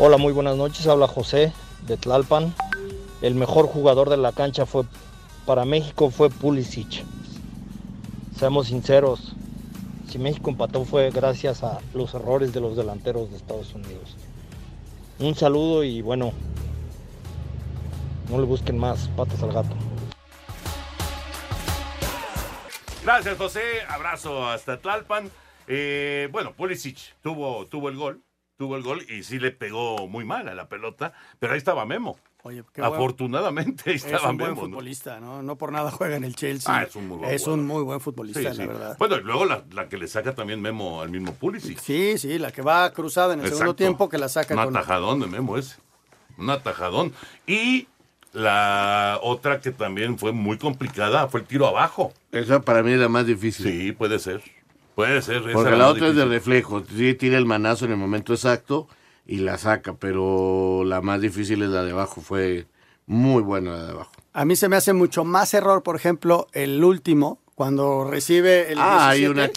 [0.00, 0.86] Hola, muy buenas noches.
[0.88, 1.52] Habla José
[1.86, 2.54] de Tlalpan.
[3.22, 4.82] El mejor jugador de la cancha fue
[5.46, 7.04] para México fue Pulisic.
[8.38, 9.34] Seamos sinceros,
[10.08, 14.16] si México empató fue gracias a los errores de los delanteros de Estados Unidos.
[15.18, 16.32] Un saludo y bueno,
[18.30, 19.74] no le busquen más patas al gato.
[23.02, 23.60] Gracias, José.
[23.88, 25.32] Abrazo hasta Tlalpan.
[25.66, 28.22] Eh, bueno, Pulisic tuvo, tuvo el gol.
[28.56, 31.84] Tuvo el gol y sí le pegó muy mal a la pelota, pero ahí estaba
[31.86, 32.16] Memo.
[32.44, 32.94] Oye, qué bueno.
[32.96, 34.62] Afortunadamente ahí Es estaba un buen Memo.
[34.62, 34.68] ¿no?
[34.68, 35.42] futbolista, ¿no?
[35.42, 36.72] No por nada juega en el Chelsea.
[36.74, 37.58] Ah, es un muy buen Es jugador.
[37.60, 38.66] un muy buen futbolista, Sí, la sí.
[38.66, 38.96] verdad.
[38.98, 41.78] Bueno, y luego la, la que le saca también Memo al mismo Pulisic.
[41.80, 44.76] Sí, sí, la que va cruzada en el segundo tiempo que la saca Un con...
[44.76, 45.76] atajadón de Memo ese.
[46.38, 47.12] Un atajadón.
[47.46, 47.88] Y
[48.32, 52.12] la otra que también fue muy complicada fue el tiro abajo.
[52.30, 53.66] Esa para mí es la más difícil.
[53.66, 54.42] Sí, puede ser.
[54.94, 55.36] Puede ser.
[55.42, 56.32] esa Porque era la más otra es de difícil.
[56.32, 56.82] reflejo.
[56.96, 58.88] Sí, tira el manazo en el momento exacto
[59.28, 62.20] y la saca, pero la más difícil es la de abajo.
[62.20, 62.66] Fue
[63.06, 64.10] muy buena la de abajo.
[64.32, 68.78] A mí se me hace mucho más error, por ejemplo, el último, cuando recibe el
[68.80, 69.54] ah, hay 17, una que,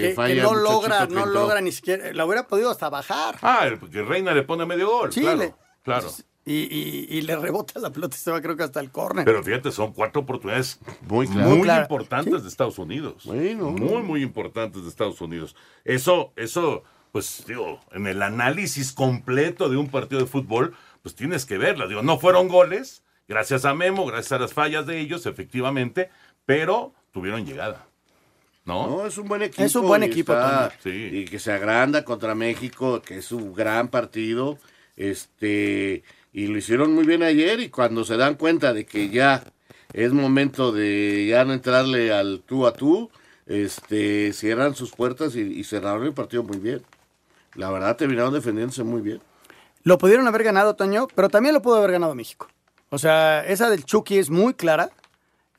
[0.00, 0.34] que, que falla.
[0.34, 3.36] el no logra, que no logra ni siquiera, la hubiera podido hasta bajar.
[3.42, 5.12] Ah, porque Reina le pone medio gol.
[5.12, 6.08] Sí, claro, le- claro.
[6.44, 9.24] Y, y- y le rebota la pelota y se va creo que hasta el córner.
[9.24, 11.60] Pero fíjate, son cuatro oportunidades muy, muy, claro.
[11.62, 11.82] Claro.
[11.82, 13.26] importantes de Estados Unidos.
[13.26, 13.54] muy,
[14.02, 15.54] muy importantes de Estados Unidos.
[15.84, 21.44] Eso, eso, pues, digo, en el análisis completo de un partido de fútbol, pues tienes
[21.46, 21.86] que verla.
[21.86, 26.10] Digo, no fueron goles, gracias a Memo, gracias a las fallas de ellos, efectivamente,
[26.46, 27.86] pero tuvieron llegada.
[28.64, 28.86] ¿No?
[28.88, 29.62] No, es un buen equipo.
[29.62, 31.14] Es un buen y equipo está- también.
[31.16, 34.56] Y que se agranda contra México, que es un gran partido.
[34.96, 37.58] Este, y lo hicieron muy bien ayer.
[37.60, 39.42] Y cuando se dan cuenta de que ya
[39.92, 43.10] es momento de ya no entrarle al tú a tú,
[43.46, 46.82] este, cierran sus puertas y, y cerraron el partido muy bien.
[47.54, 49.20] La verdad, terminaron defendiéndose muy bien.
[49.84, 52.48] Lo pudieron haber ganado, Toño, pero también lo pudo haber ganado México.
[52.90, 54.90] O sea, esa del Chucky es muy clara.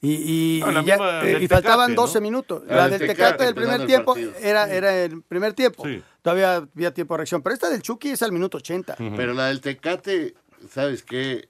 [0.01, 2.01] Y, y- No, la y ya- misma eh, y faltaban Tecate, ¿no?
[2.01, 2.63] 12 minutos.
[2.67, 5.85] La La, del del Tecate, Tecate del primer tiempo era, era el primer tiempo.
[5.85, 6.03] Sí.
[6.21, 7.41] Todavía había tiempo de reacción.
[7.41, 8.95] Pero esta del Chucky es al minuto 80.
[9.15, 10.35] Pero la del Tecate,
[10.69, 11.47] ¿sabes qué?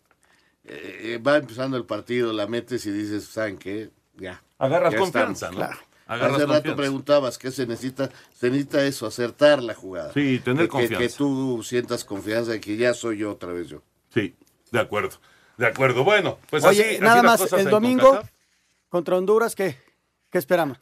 [0.65, 3.89] Eh, va empezando el partido, la metes y dices, ¿saben qué?
[4.15, 4.41] Ya.
[4.59, 5.69] Agarras ya confianza, estamos.
[5.69, 5.92] ¿no?
[6.13, 6.75] Agarras Hace rato confianza.
[6.77, 8.09] preguntabas qué se necesita.
[8.33, 10.13] Se necesita eso, acertar la jugada.
[10.13, 10.97] Sí, tener Que- confianza.
[10.99, 13.81] Que, tú sientas confianza de que ya soy yo otra vez yo.
[14.13, 14.35] Sí,
[14.71, 15.17] de acuerdo.
[15.57, 16.03] De acuerdo.
[16.03, 18.31] Bueno, pues Oye, así, nada más, el domingo CONCACAF.
[18.89, 19.77] contra Honduras, ¿qué?
[20.31, 20.77] ¿Qué esperamos?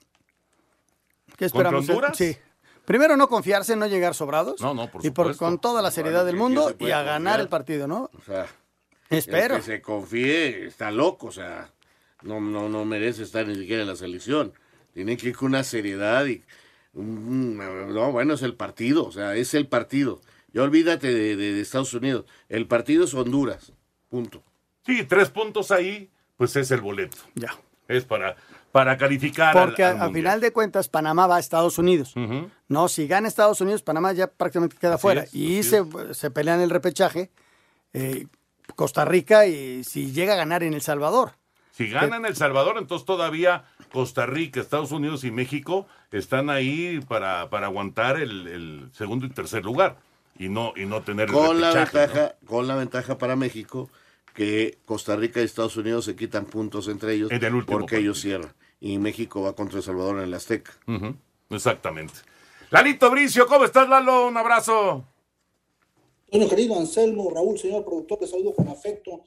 [1.38, 1.88] ¿Qué esperamos?
[1.90, 2.16] Honduras?
[2.18, 2.38] Sí.
[2.86, 4.60] Primero, no confiarse, no llegar sobrados.
[4.62, 5.46] No, no, por Y por, supuesto.
[5.46, 7.40] con toda la seriedad Bueno, del mundo y a ganar confiar.
[7.42, 8.10] el partido, ¿no?
[8.18, 8.48] O sea,
[9.10, 9.56] Espero.
[9.56, 11.70] el que se confíe está loco, o sea,
[12.24, 14.54] no, no, no merece estar ni siquiera en la selección.
[14.94, 16.44] Tiene que ir con una seriedad y...
[16.94, 20.22] No, bueno, es el partido, o sea, es el partido.
[20.54, 22.26] Ya olvídate de, de- de Estados Unidos.
[22.50, 23.72] El partido es Honduras,
[24.10, 24.44] punto.
[24.86, 27.18] Sí, tres puntos ahí, pues es el boleto.
[27.36, 27.56] Ya.
[27.88, 28.36] Es para,
[28.72, 29.58] para calificar.
[29.58, 32.14] al- Porque al a, final de cuentas, Panamá va a Estados Unidos.
[32.68, 35.24] No, si gana Estados Unidos, Panamá ya prácticamente queda Así fuera.
[35.24, 37.32] es, y se, se pelean el repechaje
[37.94, 38.28] eh,
[38.76, 41.34] Costa Rica y si llega a ganar en El Salvador.
[41.72, 47.50] Si ganan El Salvador, entonces todavía Costa Rica, Estados Unidos y México están ahí para,
[47.50, 49.98] para aguantar el, el segundo y tercer lugar
[50.38, 52.02] y no, y no tener el Con la repechaje, ¿no?
[52.02, 53.90] ventaja, con la ventaja para México
[54.34, 57.98] que Costa Rica y Estados Unidos se quitan puntos entre ellos En el último porque
[57.98, 58.54] ellos cierran.
[58.80, 60.72] Y México va contra El Salvador en el Azteca.
[61.50, 62.14] Exactamente.
[62.72, 64.28] Lalito Bricio, ¿cómo estás, Lalo?
[64.28, 65.06] Un abrazo.
[66.32, 69.24] Bueno, querido Anselmo, Raúl, señor productor, te saludo con afecto.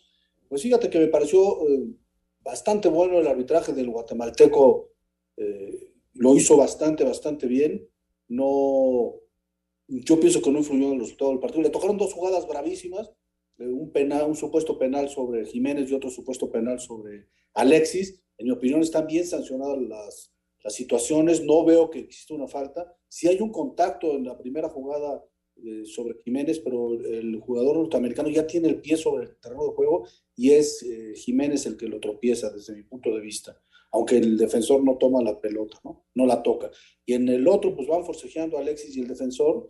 [0.49, 1.91] Pues fíjate que me pareció eh,
[2.45, 4.91] bastante bueno el arbitraje del guatemalteco.
[5.37, 7.89] eh, lo hizo bastante, bastante bien.
[8.29, 9.17] No,
[9.89, 11.63] yo pienso que no influyó en el resultado del partido.
[11.63, 13.11] Le tocaron dos jugadas bravísimas,
[13.59, 18.23] eh, un penal, un supuesto penal sobre Jiménez y otro supuesto penal sobre Alexis.
[18.39, 22.95] En mi opinión están bien sancionadas las, las situaciones, no veo que exista una falta.
[23.09, 25.25] Si hay un contacto en la primera jugada
[25.85, 30.07] sobre Jiménez, pero el jugador norteamericano ya tiene el pie sobre el terreno de juego
[30.37, 33.61] y es eh, Jiménez el que lo tropieza desde mi punto de vista,
[33.93, 36.07] aunque el defensor no toma la pelota, ¿no?
[36.15, 36.71] No la toca.
[37.07, 39.69] Y en el otro, pues van forcejeando Alexis y el defensor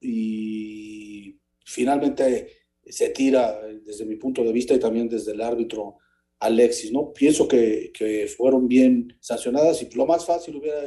[0.00, 2.48] y finalmente
[2.84, 5.98] se tira desde mi punto de vista y también desde el árbitro
[6.40, 7.12] Alexis, ¿no?
[7.12, 10.78] Pienso que, que, fueron bien sancionadas y lo más fácil hubiera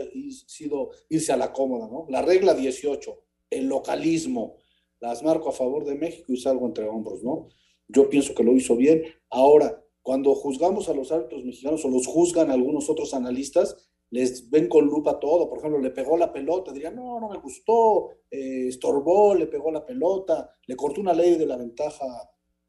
[0.45, 2.05] sido irse a la cómoda, ¿no?
[2.09, 4.57] La regla 18, el localismo,
[4.99, 7.49] las marco a favor de México y salgo entre hombros, ¿no?
[7.87, 9.03] Yo pienso que lo hizo bien.
[9.29, 14.67] Ahora, cuando juzgamos a los árbitros mexicanos o los juzgan algunos otros analistas, les ven
[14.67, 15.49] con lupa todo.
[15.49, 19.71] Por ejemplo, le pegó la pelota, dirían, no, no me gustó, eh, estorbó, le pegó
[19.71, 22.05] la pelota, le cortó una ley de la ventaja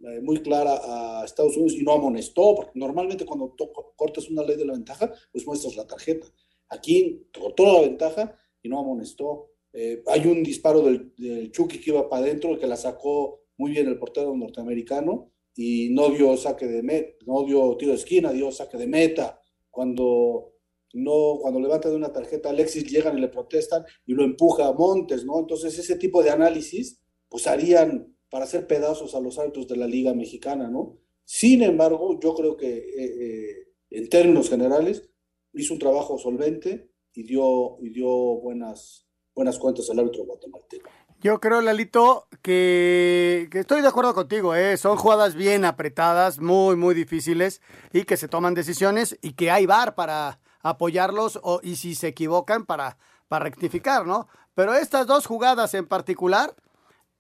[0.01, 0.81] eh, muy clara
[1.21, 3.55] a Estados Unidos y no amonestó, porque normalmente cuando
[3.97, 6.27] cortas una ley de la ventaja, pues muestras la tarjeta.
[6.69, 9.51] Aquí cortó la ventaja y no amonestó.
[9.73, 13.73] Eh, hay un disparo del, del, Chucky que iba para adentro, que la sacó muy
[13.73, 18.33] bien el portero norteamericano y no dio saque de meta, no dio tiro de esquina,
[18.33, 19.41] dio saque de meta.
[19.71, 20.55] Cuando
[20.95, 24.73] no, cuando levanta de una tarjeta Alexis llegan y le protestan y lo empuja a
[24.73, 25.41] Montes, ¿no?
[25.41, 29.87] Entonces ese tipo de análisis, pues harían para hacer pedazos a los altos de la
[29.87, 30.99] Liga Mexicana, ¿no?
[31.25, 35.11] Sin embargo, yo creo que eh, eh, en términos generales
[35.53, 39.08] hizo un trabajo solvente y dio, y dio buenas,
[39.39, 40.91] buenas cuentas al árbitro guatemalteco.
[41.21, 44.77] Yo creo, Lalito, que, que, estoy de acuerdo contigo, ¿eh?
[44.77, 47.61] son jugadas bien apretadas, muy, muy difíciles
[47.93, 52.09] y que se toman decisiones y que hay VAR para apoyarlos o, y si se
[52.09, 52.99] equivocan para,
[53.29, 54.27] para rectificar, ¿no?
[54.57, 56.57] Pero estas dos jugadas en particular,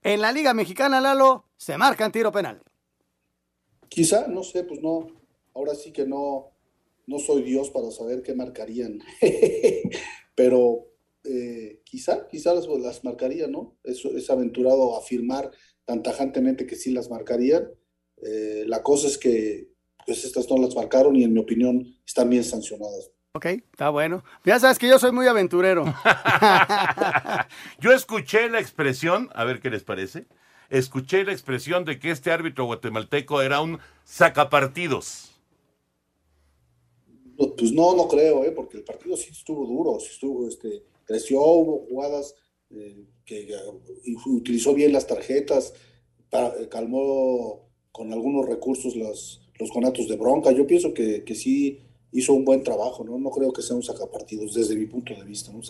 [0.02, 2.60] en la Liga Mexicana, Lalo, se marcan tiro penal.
[3.88, 5.06] Quizá, no sé, pues no,
[5.54, 6.50] ahora sí que no,
[7.06, 9.00] no soy Dios para saber qué marcarían,
[10.34, 10.87] pero
[11.28, 13.76] eh, quizá, quizá las, las marcarían, ¿no?
[13.84, 15.50] Es, es aventurado afirmar
[15.84, 17.68] tan tajantemente que sí las marcarían.
[18.22, 19.68] Eh, la cosa es que
[20.06, 23.10] pues estas no las marcaron y en mi opinión están bien sancionadas.
[23.32, 24.24] Ok, está bueno.
[24.44, 25.84] Ya sabes que yo soy muy aventurero.
[27.78, 30.26] yo escuché la expresión, a ver qué les parece.
[30.70, 35.30] Escuché la expresión de que este árbitro guatemalteco era un sacapartidos.
[37.38, 38.52] No, pues no, no creo, ¿eh?
[38.52, 42.34] porque el partido sí estuvo duro, sí estuvo, este, creció, hubo jugadas
[42.70, 43.48] eh, que
[44.26, 45.72] utilizó bien las tarjetas,
[46.30, 50.52] para, eh, calmó con algunos recursos los, los conatos de bronca.
[50.52, 51.80] Yo pienso que, que sí
[52.12, 53.18] hizo un buen trabajo, ¿no?
[53.18, 55.60] No creo que sea un sacapartidos desde mi punto de vista, ¿no?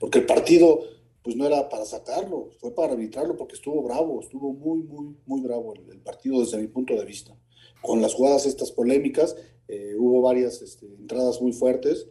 [0.00, 0.80] porque el partido
[1.22, 5.40] pues no era para sacarlo, fue para arbitrarlo porque estuvo bravo, estuvo muy, muy, muy
[5.40, 7.36] bravo el, partido desde mi punto de vista.
[7.80, 9.36] Con las jugadas estas polémicas,
[9.68, 12.08] eh, hubo varias este, entradas muy fuertes,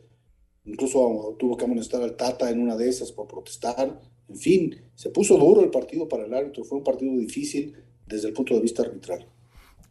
[0.65, 5.09] incluso tuvo que amonestar al Tata en una de esas por protestar, en fin, se
[5.09, 7.75] puso duro el partido para el árbitro, fue un partido difícil
[8.07, 9.27] desde el punto de vista arbitral.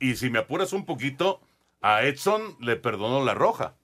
[0.00, 1.40] Y si me apuras un poquito,
[1.82, 3.76] a Edson le perdonó la roja.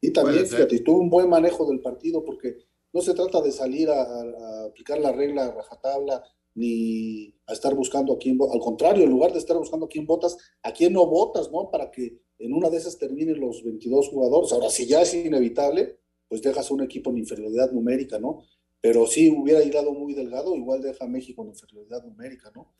[0.00, 2.58] Y también, fíjate, tuvo un buen manejo del partido porque
[2.92, 6.22] no se trata de salir a, aplicar la regla a rajatabla
[6.58, 10.06] ni a estar buscando a quién al contrario, en lugar de estar buscando a quién
[10.06, 11.70] votas, a quién no votas, ¿no?
[11.70, 14.52] Para que en una de esas terminen los 22 jugadores.
[14.52, 18.42] Ahora, si ya es inevitable, pues dejas un equipo en inferioridad numérica, ¿no?
[18.80, 22.72] Pero si hubiera llegado muy delgado, igual deja a México en inferioridad numérica, ¿no?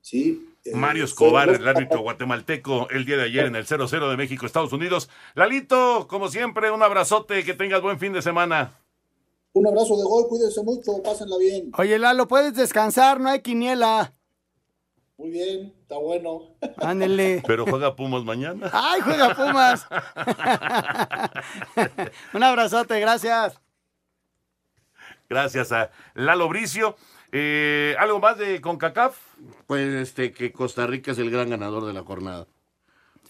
[0.00, 0.54] Sí.
[0.64, 4.46] Eh, Mario Escobar, el árbitro guatemalteco, el día de ayer en el 0-0 de México,
[4.46, 5.10] Estados Unidos.
[5.34, 8.78] Lalito, como siempre, un abrazote, que tengas buen fin de semana.
[9.56, 11.70] Un abrazo de gol, cuídense mucho, pásenla bien.
[11.78, 14.12] Oye, Lalo, puedes descansar, no hay quiniela.
[15.16, 16.42] Muy bien, está bueno.
[16.76, 17.42] Ándele.
[17.46, 18.68] Pero juega Pumas mañana.
[18.70, 19.86] ¡Ay, juega Pumas!
[22.34, 23.58] un abrazote, gracias.
[25.30, 26.94] Gracias a Lalo Bricio.
[27.32, 29.16] Eh, ¿Algo más de CONCACAF?
[29.66, 32.46] Pues este, que Costa Rica es el gran ganador de la jornada.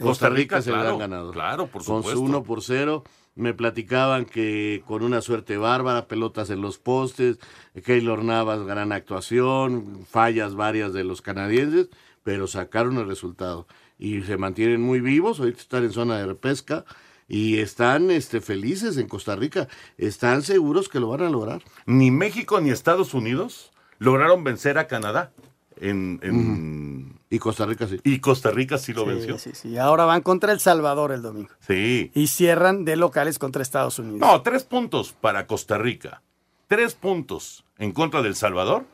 [0.00, 1.32] Costa Rica, es el gran ganador.
[1.32, 2.08] Claro, por supuesto.
[2.08, 3.04] Con su 1 por 0.
[3.37, 7.38] Me platicaban que con una suerte bárbara, pelotas en los postes,
[7.85, 11.88] Keylor Navas, gran actuación, fallas varias de los canadienses,
[12.22, 13.68] pero sacaron el resultado.
[13.99, 16.85] Y se mantienen muy vivos, ahorita están en zona de repesca
[17.29, 19.68] y están este, felices en Costa Rica.
[19.99, 21.62] Están seguros que lo van a lograr.
[21.87, 25.33] Ni México ni Estados Unidos lograron vencer a Canadá.
[25.79, 27.98] En, Y Costa Rica sí.
[28.04, 29.36] Y Costa Rica sí lo venció.
[29.38, 29.76] Sí, sí.
[29.78, 31.50] Ahora van contra El Salvador el domingo.
[31.60, 32.10] Sí.
[32.14, 34.20] Y cierran de locales contra Estados Unidos.
[34.20, 36.22] No, tres puntos para Costa Rica.
[36.68, 38.84] Tres puntos en contra del Salvador.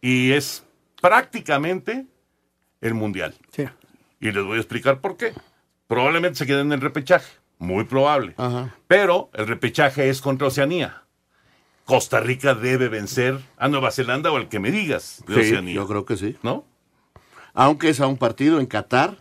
[0.00, 0.64] Y es
[1.00, 2.06] prácticamente
[2.80, 3.34] el Mundial.
[3.54, 3.64] Sí.
[4.18, 5.32] Y les voy a explicar por qué.
[5.86, 7.30] Probablemente se queden en el repechaje.
[7.58, 8.34] Muy probable.
[8.88, 11.04] Pero el repechaje es contra Oceanía.
[11.84, 15.74] Costa Rica debe vencer a Nueva Zelanda o el que me digas de Sí, Oceanía.
[15.74, 16.36] yo creo que sí.
[16.42, 16.64] ¿No?
[17.54, 19.18] Aunque es a un partido en Qatar.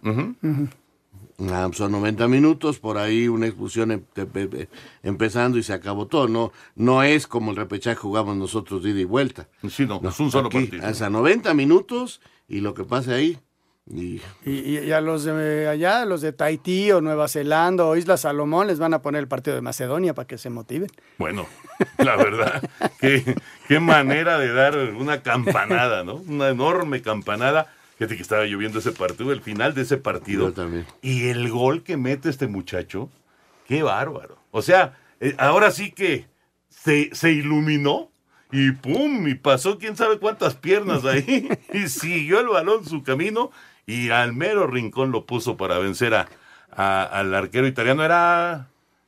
[1.49, 4.67] Ah, son 90 minutos, por ahí una expulsión em- em- em-
[5.01, 6.27] empezando y se acabó todo.
[6.27, 9.47] No, no es como el repechaje jugamos nosotros de ida y vuelta.
[9.67, 10.87] Sí, no, es un solo aquí partido.
[10.87, 13.39] Es a 90 minutos y lo que pase ahí.
[13.89, 17.95] Y Y, y- y a los de allá, los de Tahití o Nueva Zelanda o
[17.95, 20.91] Isla Salomón, les van a poner el partido de Macedonia para que se motiven.
[21.17, 21.47] Bueno,
[21.97, 22.61] la verdad,
[22.99, 23.35] qué,
[23.67, 26.17] qué manera de dar una campanada, ¿no?
[26.27, 27.73] Una enorme campanada.
[28.01, 30.47] Fíjate que estaba lloviendo ese partido, el final de ese partido.
[30.47, 30.87] Yo también.
[31.03, 33.11] Y el gol que mete este muchacho,
[33.67, 34.39] qué bárbaro.
[34.49, 36.25] O sea, eh, ahora sí que
[36.69, 38.09] se, se iluminó
[38.51, 39.27] y ¡pum!
[39.27, 43.51] Y pasó quién sabe cuántas piernas ahí y siguió el balón su camino
[43.85, 46.27] y al mero rincón lo puso para vencer a,
[46.71, 48.03] a- al arquero italiano.
[48.03, 48.67] Era...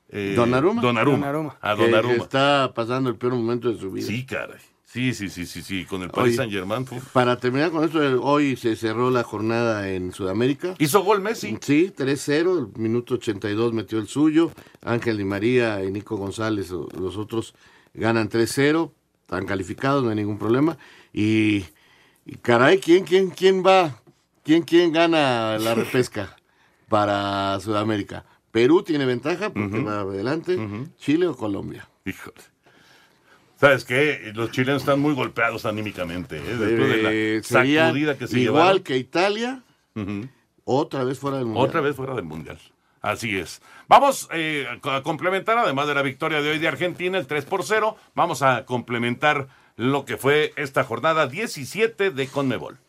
[0.10, 0.84] eh, Donnarumma.
[0.84, 1.58] Donnarumma.
[1.62, 2.16] A que- Donnarumma.
[2.18, 4.06] que está pasando el peor momento de su vida.
[4.06, 4.60] Sí, caray.
[4.94, 5.86] Sí, sí, sí, sí, sí.
[5.86, 6.86] Con el Paris Oye, Saint Germain.
[7.14, 10.76] Para terminar con esto, hoy se cerró la jornada en Sudamérica.
[10.78, 11.58] ¿Hizo gol Messi?
[11.62, 14.52] Sí, 3-0, el minuto 82 metió el suyo.
[14.84, 17.56] Ángel Di María y Nico González, los otros,
[17.96, 18.92] ganan 3-0,
[19.24, 20.78] están calificados, no hay ningún problema.
[21.12, 21.66] Y,
[22.28, 24.00] y caray, ¿quién, quién, quién va?
[24.44, 26.38] ¿Quién, quién gana la repesca
[26.88, 28.26] para Sudamérica?
[28.52, 30.56] Perú tiene ventaja porque va adelante,
[30.98, 31.90] Chile o Colombia.
[32.06, 32.53] Híjole.
[33.64, 34.34] ¿Sabes qué?
[34.36, 36.36] Los chilenos están muy golpeados anímicamente.
[36.36, 36.42] ¿eh?
[36.42, 38.84] Después de Eh, la sería sacudida que se igual llevaron.
[38.84, 39.64] que Italia,
[40.66, 41.66] otra vez fuera del mundial.
[41.66, 42.60] Otra vez fuera del Mundial.
[43.02, 43.62] Así es.
[43.88, 47.64] Vamos eh, a complementar, además de la victoria de hoy de Argentina, el 3 por
[47.64, 49.48] 0, vamos a complementar
[49.78, 52.80] lo que fue esta jornada 17 de Conmebol.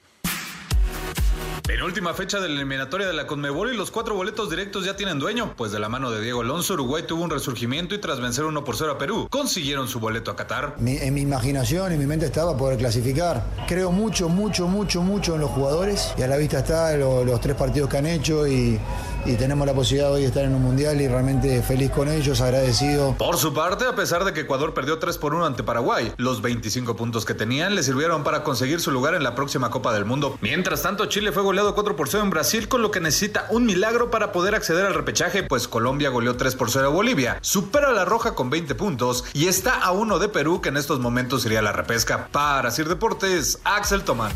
[1.67, 5.19] Penúltima fecha de la eliminatoria de la Conmebol y los cuatro boletos directos ya tienen
[5.19, 8.45] dueño, pues de la mano de Diego Alonso, Uruguay tuvo un resurgimiento y tras vencer
[8.45, 10.77] 1 por 0 a Perú, consiguieron su boleto a Qatar.
[10.79, 13.43] En mi imaginación, en mi mente estaba poder clasificar.
[13.67, 17.41] Creo mucho, mucho, mucho, mucho en los jugadores y a la vista está lo- los
[17.41, 18.79] tres partidos que han hecho y,
[19.27, 22.41] y tenemos la posibilidad hoy de estar en un mundial y realmente feliz con ellos,
[22.41, 23.15] agradecido.
[23.19, 26.43] Por su parte, a pesar de que Ecuador perdió 3 por 1 ante Paraguay, los
[26.43, 30.05] 25 puntos que tenían le sirvieron para conseguir su lugar en la próxima Copa del
[30.05, 30.37] Mundo.
[30.41, 33.67] Mientras tanto, Chile fue goleado 4 por 0 en Brasil, con lo que necesita un
[33.67, 37.89] milagro para poder acceder al repechaje, pues Colombia goleó 3 por 0 a Bolivia, supera
[37.89, 41.01] a la Roja con 20 puntos y está a uno de Perú, que en estos
[41.01, 42.29] momentos sería la repesca.
[42.31, 44.33] Para Sir Deportes, Axel Tomán.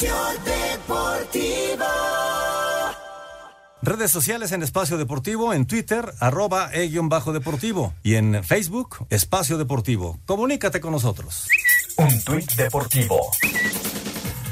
[0.00, 1.84] Espacio Deportivo.
[3.82, 10.18] Redes sociales en Espacio Deportivo, en Twitter, arroba e-deportivo y en Facebook, Espacio Deportivo.
[10.24, 11.48] Comunícate con nosotros.
[11.98, 13.30] Un tuit deportivo.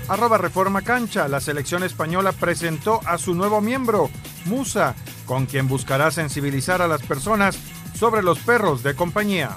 [0.09, 4.11] Arroba Reforma Cancha, la selección española presentó a su nuevo miembro,
[4.45, 7.57] Musa, con quien buscará sensibilizar a las personas
[7.95, 9.57] sobre los perros de compañía.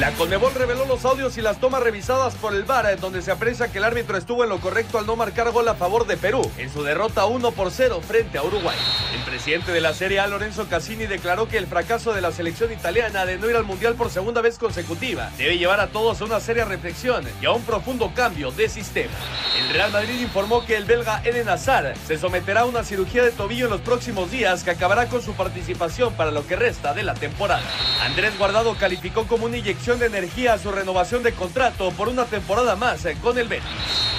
[0.00, 3.32] La Conmebol reveló los audios y las tomas revisadas por el VAR, en donde se
[3.32, 6.16] aprecia que el árbitro estuvo en lo correcto al no marcar gol a favor de
[6.16, 8.78] Perú en su derrota 1 por 0 frente a Uruguay.
[9.14, 12.72] El presidente de la Serie A, Lorenzo Cassini, declaró que el fracaso de la selección
[12.72, 16.24] italiana de no ir al Mundial por segunda vez consecutiva debe llevar a todos a
[16.24, 19.12] una seria reflexión y a un profundo cambio de sistema.
[19.58, 23.32] El Real Madrid informó que el belga Eden Hazard se someterá a una cirugía de
[23.32, 27.02] tobillo en los próximos días que acabará con su participación para lo que resta de
[27.02, 27.68] la temporada.
[28.00, 32.24] Andrés Guardado calificó como una inyección de energía a su renovación de contrato por una
[32.24, 33.66] temporada más eh, con el Betis.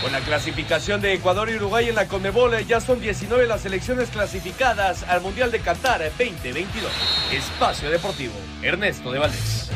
[0.02, 3.62] Con la clasificación de Ecuador y Uruguay en la Conmebol, eh, ya son 19 las
[3.62, 6.92] selecciones clasificadas al Mundial de Qatar 2022.
[7.32, 9.70] Espacio Deportivo, Ernesto de Valdés.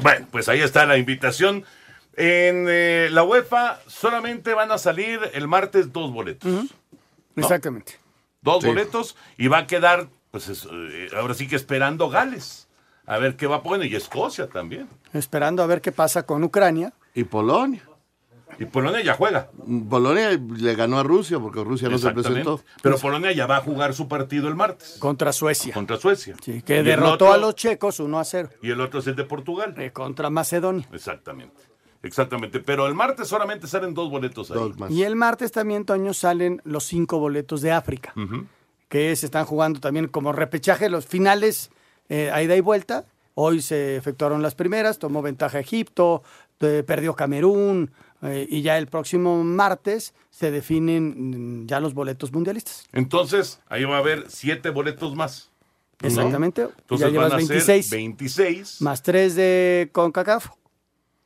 [0.02, 1.64] Bueno, pues ahí está la invitación.
[2.16, 6.52] En eh, la UEFA solamente van a salir el martes dos boletos.
[6.52, 6.66] ¿no?
[7.36, 7.94] Exactamente.
[8.42, 8.68] Dos Sí.
[8.68, 12.68] boletos y va a quedar, pues es, eh, ahora sí que esperando Gales.
[13.06, 13.92] A ver qué va a poner.
[13.92, 14.88] Y Escocia también.
[15.14, 16.94] Esperando a ver qué pasa con Ucrania.
[17.14, 17.84] Y Polonia.
[18.60, 19.50] Y Polonia ya juega.
[19.90, 22.62] Polonia le ganó a Rusia porque Rusia no se presentó.
[22.82, 24.98] Pero Polonia ya va a jugar su partido el martes.
[25.00, 25.74] Contra Suecia.
[25.74, 26.36] Contra Suecia.
[26.44, 28.50] Sí, que Y el derrotó otro- a los checos 1 a 0.
[28.62, 29.76] Y el otro es el de Portugal.
[29.94, 30.88] contra Macedonia.
[30.94, 31.62] Exactamente.
[32.04, 32.60] Exactamente.
[32.60, 34.74] Pero el martes solamente salen dos boletos ahí.
[34.90, 38.14] Y el martes también, Toño, salen los cinco boletos de África,
[38.90, 41.70] que se están jugando también como repechaje, los finales
[42.10, 43.06] eh, a ida y vuelta.
[43.36, 46.24] Hoy se efectuaron las primeras, tomó ventaja Egipto,
[46.60, 47.92] eh, perdió Camerún,
[48.24, 52.86] eh, y ya el próximo martes se definen mm, ya los boletos mundialistas.
[52.94, 55.50] Entonces, ahí va a haber siete boletos más.
[56.02, 56.08] ¿no?
[56.08, 56.62] Exactamente.
[56.64, 57.86] Entonces ya llevas van a 26.
[57.88, 60.50] ser 26 Más tres de CONCACAF.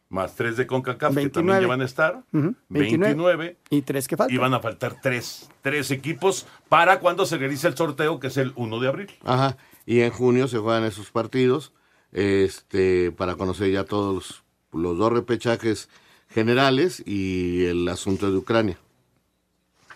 [0.10, 1.32] más tres de CONCACAF que 29.
[1.32, 2.24] también ya van a estar.
[2.34, 3.58] Ujú, 29.
[3.70, 4.36] Y tres que faltan.
[4.36, 8.38] Y van a faltar tres, tres equipos para cuando se realice el sorteo, que es
[8.38, 9.12] el 1 de abril.
[9.24, 9.58] Ajá.
[9.86, 11.72] Y en junio se juegan esos partidos
[12.12, 14.44] este, para conocer ya todos los,
[14.82, 15.90] los dos repechajes
[16.30, 18.78] generales y el asunto de Ucrania.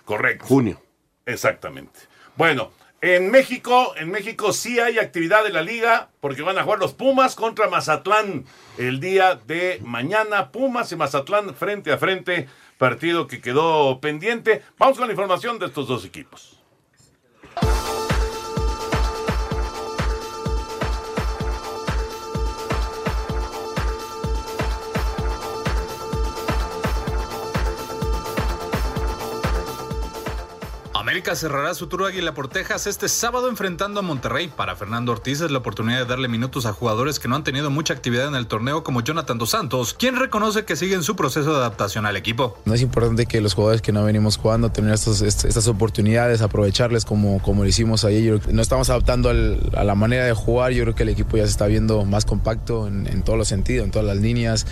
[0.06, 0.46] Correcto.
[0.46, 0.82] Junio.
[1.26, 2.00] Exactamente.
[2.36, 2.72] Bueno,
[3.02, 6.94] en México, en México sí hay actividad de la liga porque van a jugar los
[6.94, 8.46] Pumas contra Mazatlán
[8.78, 10.52] el día de mañana.
[10.52, 14.64] Pumas y Mazatlán frente a frente, partido que quedó pendiente.
[14.78, 16.59] Vamos con la información de estos dos equipos.
[31.24, 34.48] Cerrará su tour Águila por Texas este sábado enfrentando a Monterrey.
[34.48, 37.70] Para Fernando Ortiz es la oportunidad de darle minutos a jugadores que no han tenido
[37.70, 41.52] mucha actividad en el torneo como Jonathan Dos Santos, quien reconoce que siguen su proceso
[41.52, 42.58] de adaptación al equipo.
[42.66, 46.42] No es importante que los jugadores que no venimos jugando tener estos- est- estas oportunidades,
[46.42, 48.42] aprovecharles como, como lo hicimos ayer.
[48.52, 50.72] No estamos adaptando a la manera de jugar.
[50.72, 53.48] Yo creo que el equipo ya se está viendo más compacto en, en todos los
[53.50, 54.66] sentidos, en todas las líneas.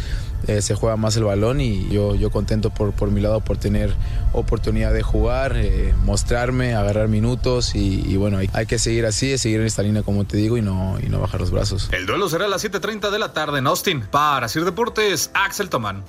[0.46, 3.58] Eh, se juega más el balón y yo, yo contento por, por mi lado por
[3.58, 3.94] tener
[4.34, 9.38] oportunidad de jugar, eh, mostrarme, agarrar minutos y, y bueno, hay, hay que seguir así,
[9.38, 11.90] seguir en esta línea como te digo y no, y no bajar los brazos.
[11.92, 14.02] El duelo será a las 7.30 de la tarde en Austin.
[14.12, 16.04] Para Sir Deportes, Axel Tomán.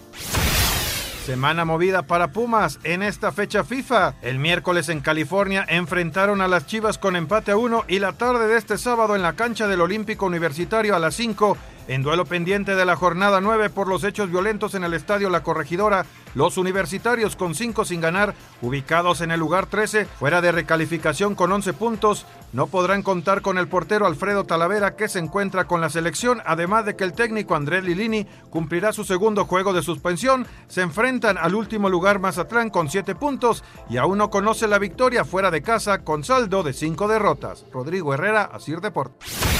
[1.28, 4.14] Semana movida para Pumas en esta fecha FIFA.
[4.22, 8.48] El miércoles en California enfrentaron a las Chivas con empate a uno y la tarde
[8.48, 11.58] de este sábado en la cancha del Olímpico Universitario a las 5
[11.88, 15.42] en duelo pendiente de la jornada 9 por los hechos violentos en el estadio La
[15.42, 21.34] Corregidora, los universitarios con 5 sin ganar, ubicados en el lugar 13, fuera de recalificación
[21.34, 25.80] con 11 puntos, no podrán contar con el portero Alfredo Talavera que se encuentra con
[25.80, 30.46] la selección, además de que el técnico Andrés Lilini cumplirá su segundo juego de suspensión,
[30.68, 35.24] se enfrentan al último lugar Mazatlán con 7 puntos y aún no conoce la victoria
[35.24, 37.64] fuera de casa con saldo de 5 derrotas.
[37.72, 39.57] Rodrigo Herrera, Asir Deportes.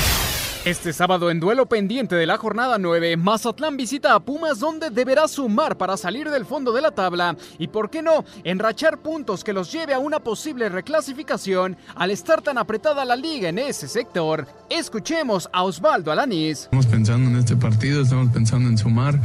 [0.68, 5.26] Este sábado en duelo pendiente de la jornada 9, Mazatlán visita a Pumas donde deberá
[5.26, 9.54] sumar para salir del fondo de la tabla y, por qué no, enrachar puntos que
[9.54, 14.46] los lleve a una posible reclasificación al estar tan apretada la liga en ese sector.
[14.68, 16.64] Escuchemos a Osvaldo Alanís.
[16.64, 19.18] Estamos pensando en este partido, estamos pensando en sumar.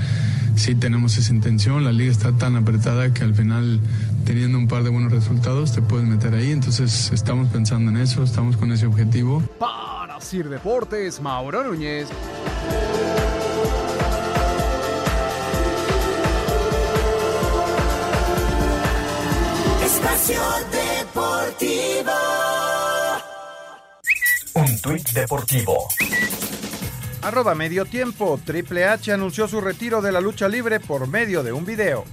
[0.55, 3.81] Sí tenemos esa intención, la liga está tan apretada que al final,
[4.23, 6.51] teniendo un par de buenos resultados, te puedes meter ahí.
[6.51, 9.43] Entonces estamos pensando en eso, estamos con ese objetivo.
[10.13, 12.07] Para Sir Deportes, Mauro Núñez.
[19.83, 20.39] Espacio
[20.71, 22.11] Deportivo.
[24.53, 25.87] Un tuit deportivo.
[27.23, 28.39] Arroba medio tiempo.
[28.45, 32.05] Triple H anunció su retiro de la lucha libre por medio de un video.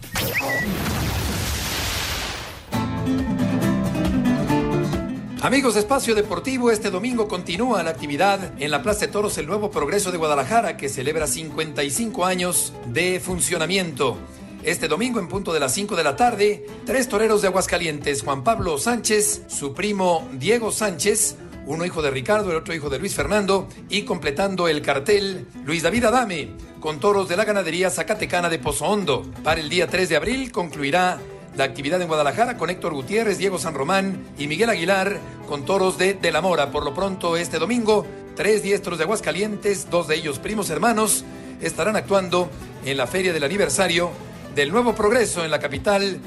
[5.42, 9.46] Amigos de Espacio Deportivo, este domingo continúa la actividad en la Plaza de Toros El
[9.46, 14.18] Nuevo Progreso de Guadalajara, que celebra 55 años de funcionamiento.
[14.62, 18.44] Este domingo, en punto de las 5 de la tarde, tres toreros de Aguascalientes, Juan
[18.44, 23.14] Pablo Sánchez, su primo Diego Sánchez, uno hijo de Ricardo, el otro hijo de Luis
[23.14, 28.58] Fernando, y completando el cartel, Luis David Adame, con toros de la ganadería Zacatecana de
[28.58, 29.24] Pozo Hondo.
[29.42, 31.18] Para el día 3 de abril concluirá
[31.56, 35.98] la actividad en Guadalajara con Héctor Gutiérrez, Diego San Román y Miguel Aguilar con toros
[35.98, 36.70] de De la Mora.
[36.70, 41.24] Por lo pronto, este domingo, tres diestros de Aguascalientes, dos de ellos primos hermanos,
[41.60, 42.48] estarán actuando
[42.84, 44.10] en la feria del aniversario
[44.54, 46.18] del Nuevo Progreso en la capital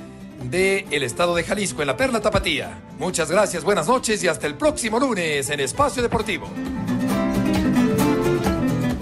[0.44, 2.82] del estado de Jalisco, en la Perla Tapatía.
[3.00, 6.48] Muchas gracias, buenas noches y hasta el próximo lunes en Espacio Deportivo.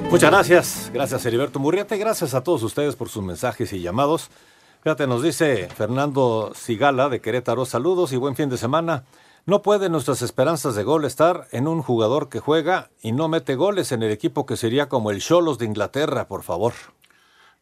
[0.10, 4.30] Muchas gracias, gracias Heriberto Murrieta y gracias a todos ustedes por sus mensajes y llamados.
[4.84, 9.04] Fíjate, nos dice Fernando Sigala de Querétaro, saludos y buen fin de semana.
[9.46, 13.56] No pueden nuestras esperanzas de gol estar en un jugador que juega y no mete
[13.56, 16.74] goles en el equipo que sería como el Cholos de Inglaterra, por favor.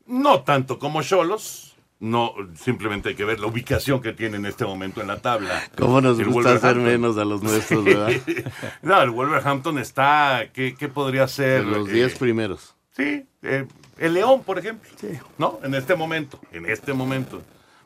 [0.05, 1.65] No tanto como Cholos.
[2.01, 5.61] No, simplemente hay que ver la ubicación que tiene en este momento en la tabla.
[5.77, 8.11] ¿Cómo nos El gusta hacer menos a los nuestros, verdad?
[8.81, 11.61] no, el Wolverhampton está, ¿qué, qué podría ser?
[11.63, 12.75] En los Eh, 10 primeros.
[12.95, 13.67] Sí, eh,
[13.99, 14.89] el León, por ejemplo.
[15.37, 15.59] ¿No?
[15.63, 17.41] En este momento, en este momento.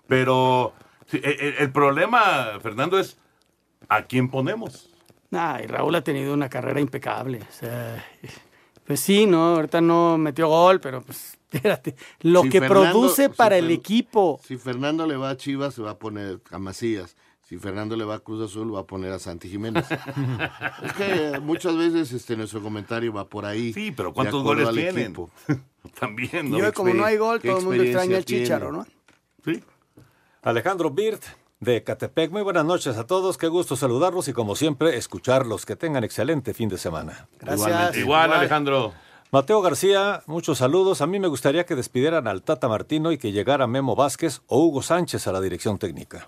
[0.07, 0.73] Pero
[1.07, 3.17] sí, eh, eh, el, problema, Fernando, es
[3.89, 4.89] ¿a quién ponemos?
[5.29, 7.39] Nah, y Raúl ha tenido una carrera impecable.
[7.39, 8.05] O sea,
[8.85, 9.55] pues sí, ¿no?
[9.55, 11.95] Ahorita no metió gol, pero pues espérate.
[12.21, 14.39] Lo Si que Fernando- produce si para el Fer- equipo.
[14.43, 17.15] Si Fernando le va a Chivas, se va a poner a Macías.
[17.47, 19.85] Si Fernando le va a Cruz Azul, va a poner a Santi Jiménez.
[20.83, 23.73] es que eh, muchas veces este, nuestro comentario va por ahí.
[23.73, 25.05] Sí, pero ¿cuántos goles tienen?
[25.05, 25.29] equipo.
[25.99, 26.65] También, Y ¿no?
[26.65, 28.85] hoy, como no hay gol, ¿Qué todo el mundo extraña experiencia Chicharo, ¿no?
[29.43, 29.61] Sí.
[30.41, 31.23] Alejandro Birt
[31.59, 35.75] de Catepec, muy buenas noches a todos, qué gusto saludarlos y como siempre escucharlos, que
[35.75, 37.27] tengan excelente fin de semana.
[37.41, 37.99] Igualmente.
[37.99, 38.93] Igual, Alejandro.
[39.31, 41.01] Mateo García, muchos saludos.
[41.01, 44.59] A mí me gustaría que despidieran al Tata Martino y que llegara Memo Vázquez o
[44.63, 46.27] Hugo Sánchez a la dirección técnica.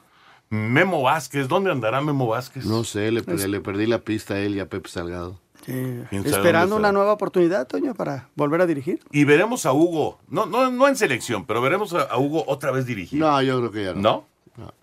[0.49, 2.65] Memo Vázquez, ¿dónde andará Memo Vázquez?
[2.65, 5.39] No sé, le, Es- le perdí la pista a él y a Pepe Salgado.
[5.65, 5.71] Sí.
[6.11, 8.99] ¿Quién sabe Esperando una nueva oportunidad, Toño, para volver a dirigir.
[9.11, 12.69] Y veremos a Hugo, no, no, no en selección, pero veremos a, a Hugo otra
[12.71, 13.19] vez dirigir.
[13.19, 14.25] No, yo creo que ya no.
[14.57, 14.73] ¿No?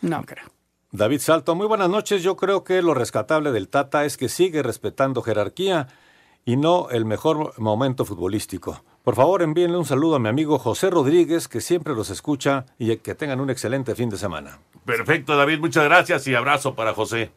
[0.00, 0.44] No creo.
[0.92, 2.22] David Salto, muy buenas noches.
[2.22, 5.88] Yo creo que lo rescatable del Tata es que sigue respetando jerarquía
[6.44, 8.82] y no el mejor momento futbolístico.
[9.04, 12.96] Por favor, envíenle un saludo a mi amigo José Rodríguez, que siempre los escucha y
[12.96, 14.60] que tengan un excelente fin de semana.
[14.86, 17.30] Perfecto, David, muchas gracias y abrazo para José.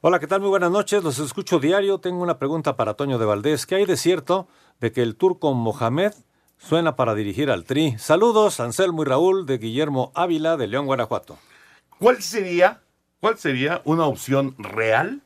[0.00, 0.42] Hola, ¿qué tal?
[0.42, 1.02] Muy buenas noches.
[1.02, 1.98] Los escucho diario.
[1.98, 3.66] Tengo una pregunta para Toño de Valdés.
[3.66, 4.46] ¿Qué hay de cierto
[4.78, 6.12] de que el turco Mohamed
[6.56, 7.98] suena para dirigir al Tri?
[7.98, 11.36] Saludos, Anselmo y Raúl de Guillermo Ávila de León, Guanajuato.
[11.98, 12.82] ¿Cuál sería,
[13.18, 15.22] cuál sería una opción real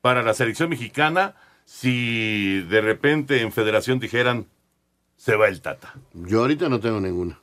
[0.00, 4.48] para la selección mexicana si de repente en Federación dijeran
[5.20, 5.94] se va el Tata?
[6.14, 7.38] Yo ahorita no tengo ninguna.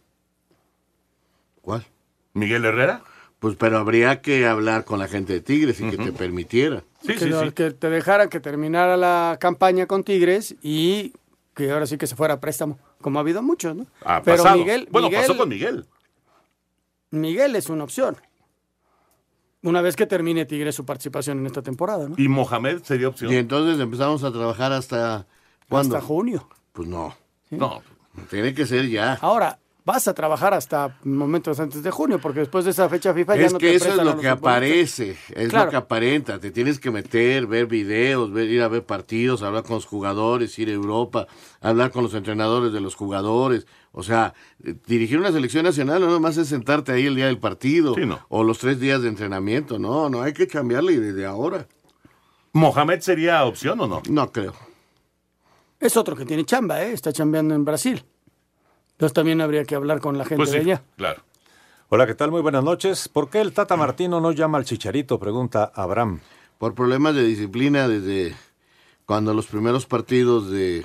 [1.62, 1.86] ¿Cuál?
[2.34, 3.04] ¿Miguel Herrera?
[3.40, 6.84] Pues pero habría que hablar con la gente de Tigres y que te permitiera.
[7.06, 11.14] Sí, que, lo- que te dejaran que terminara la campaña con Tigres y
[11.54, 13.86] que ahora sí que se fuera a préstamo, como ha habido muchos, ¿no?
[14.04, 14.58] Ha Pero pasado.
[14.58, 15.86] Miguel, bueno, Miguel, pasó con Miguel.
[17.12, 18.18] Miguel es una opción.
[19.62, 22.16] Una vez que termine Tigres su participación en esta temporada, ¿no?
[22.18, 23.32] Y Mohamed sería opción.
[23.32, 25.28] Y entonces empezamos a trabajar hasta
[25.70, 25.96] ¿cuándo?
[25.96, 26.48] Hasta junio.
[26.74, 27.16] Pues no.
[27.50, 27.82] No.
[28.30, 29.14] Tiene que ser ya.
[29.22, 33.36] Ahora, vas a trabajar hasta momentos antes de junio, porque después de esa fecha FIFA
[33.38, 35.66] ya Es no que te eso es lo que aparece, es Claro.
[35.66, 36.40] lo que aparenta.
[36.40, 40.58] Te tienes que meter, ver videos, ver, ir a ver partidos, hablar con los jugadores,
[40.60, 41.28] ir a Europa,
[41.62, 43.66] hablar con los entrenadores de los jugadores.
[43.94, 44.34] O sea,
[44.88, 48.20] dirigir una selección nacional no nomás es sentarte ahí el día del partido Sí, no.
[48.30, 49.80] o los tres días de entrenamiento.
[49.80, 51.66] No, no, hay que cambiarle desde ahora.
[52.52, 54.02] ¿Mohamed sería opción o no?
[54.10, 54.54] No creo.
[55.80, 56.92] Es otro que tiene chamba, ¿eh?
[56.92, 58.04] Está chambeando en Brasil.
[58.92, 60.84] Entonces también habría que hablar con la gente Pues sí, de allá.
[60.96, 61.22] Claro.
[61.90, 62.32] Hola, ¿qué tal?
[62.32, 63.08] Muy buenas noches.
[63.08, 65.20] ¿Por qué el Tata Martino no llama al Chicharito?
[65.20, 66.20] Pregunta Abraham.
[66.58, 68.36] Por problemas de disciplina desde
[69.06, 70.84] cuando los primeros partidos de,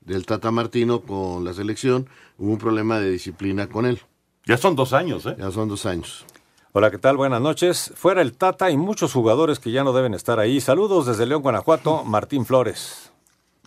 [0.00, 2.08] del Tata Martino con la selección,
[2.38, 4.00] hubo un problema de disciplina con él.
[4.46, 5.36] Ya son dos años, ¿eh?
[5.38, 6.24] Ya son dos años.
[6.72, 7.16] Hola, ¿qué tal?
[7.16, 7.92] Buenas noches.
[7.96, 10.60] Fuera el Tata y muchos jugadores que ya no deben estar ahí.
[10.60, 13.11] Saludos desde León, Guanajuato, Martín Flores.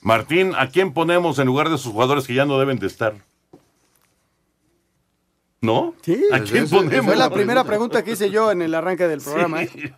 [0.06, 3.16] Martín, ¿a quién ponemos en lugar de esos jugadores que ya no deben de estar?
[5.62, 5.96] ¿No?
[6.04, 7.06] Sí, ¿A quién ponemos?
[7.08, 9.64] Fue la primera pregunta que hice yo en el arranque del programa.
[9.64, 9.96] ¿eh?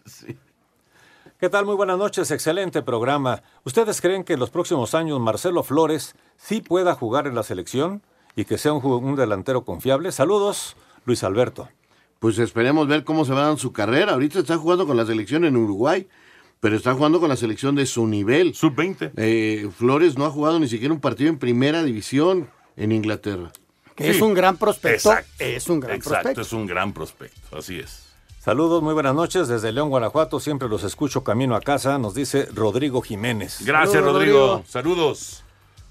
[1.37, 1.65] ¿Qué tal?
[1.65, 3.43] Muy buenas noches, excelente programa.
[3.65, 8.01] ¿Ustedes creen que en los próximos años Marcelo Flores sí pueda jugar en la selección
[8.33, 10.13] y que sea un delantero confiable?
[10.13, 11.67] Saludos, Luis Alberto.
[12.19, 14.13] Pues esperemos ver cómo se va dando su carrera.
[14.13, 16.07] Ahorita está jugando con la selección en Uruguay,
[16.59, 18.53] pero está jugando con la selección de su nivel.
[18.55, 19.71] Sub-20.
[19.71, 23.51] Flores no ha jugado ni siquiera un partido en primera división en Inglaterra.
[23.95, 25.09] Que es un gran prospecto.
[25.11, 25.31] Exacto.
[25.39, 26.41] Es un gran Exacto, prospecto.
[26.41, 27.57] es un gran prospecto.
[27.57, 28.03] Así es.
[28.39, 30.39] Saludos, muy buenas noches desde León, Guanajuato.
[30.39, 33.57] Siempre los escucho camino a casa, nos dice Rodrigo Jiménez.
[33.65, 34.63] Gracias, Saludos, Rodrigo.
[34.67, 35.43] Saludos.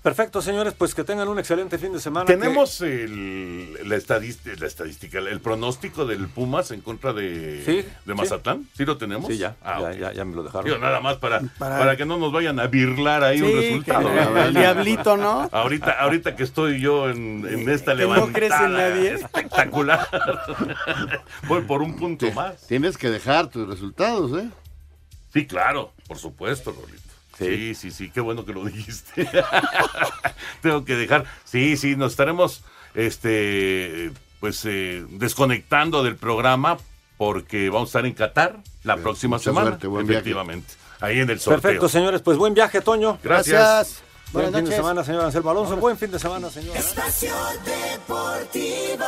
[0.06, 2.26] Perfecto, señores, pues que tengan un excelente fin de semana.
[2.26, 8.14] Tenemos el, la, estadística, la estadística, el pronóstico del Pumas en contra de, Sí, de.
[8.14, 8.68] Mazatlán.
[8.76, 9.26] ¿Sí lo tenemos?
[9.26, 10.64] Sí, ya, Ah, ya, ya, ya me lo dejaron.
[10.64, 11.96] Digo, nada más para, Para- para...
[11.96, 14.08] que no nos vayan a birlar ahí un resultado.
[14.44, 15.48] el diablito, ¿no?
[15.50, 19.12] Ahorita, ahorita que estoy yo en, en esta Que no levantada crees en nadie.
[19.14, 20.08] espectacular,
[21.48, 22.64] voy por un punto más.
[22.68, 24.48] Tienes que dejar tus resultados, ¿eh?
[25.32, 27.05] Sí, claro, por supuesto, Rolito.
[27.38, 29.28] Sí, sí, sí, qué bueno que lo dijiste.
[30.62, 31.24] Tengo que dejar.
[31.44, 32.62] Sí, sí, nos estaremos
[32.94, 34.10] este
[34.40, 36.76] pues eh, desconectando del programa
[37.18, 39.68] porque vamos a estar en Qatar la próxima semana.
[39.68, 40.18] suerte, buen viaje.
[40.20, 40.74] efectivamente.
[41.00, 41.60] Ahí en el sorteo.
[41.62, 42.22] Perfecto, señores.
[42.22, 43.18] Pues buen viaje, Toño.
[43.22, 44.02] Gracias.
[44.32, 45.76] Buen Buenas fin de semana, señor Anselmo Alonso.
[45.76, 46.76] Buen fin de semana, señor.
[46.76, 47.32] Espacio
[47.64, 49.04] Deportivo.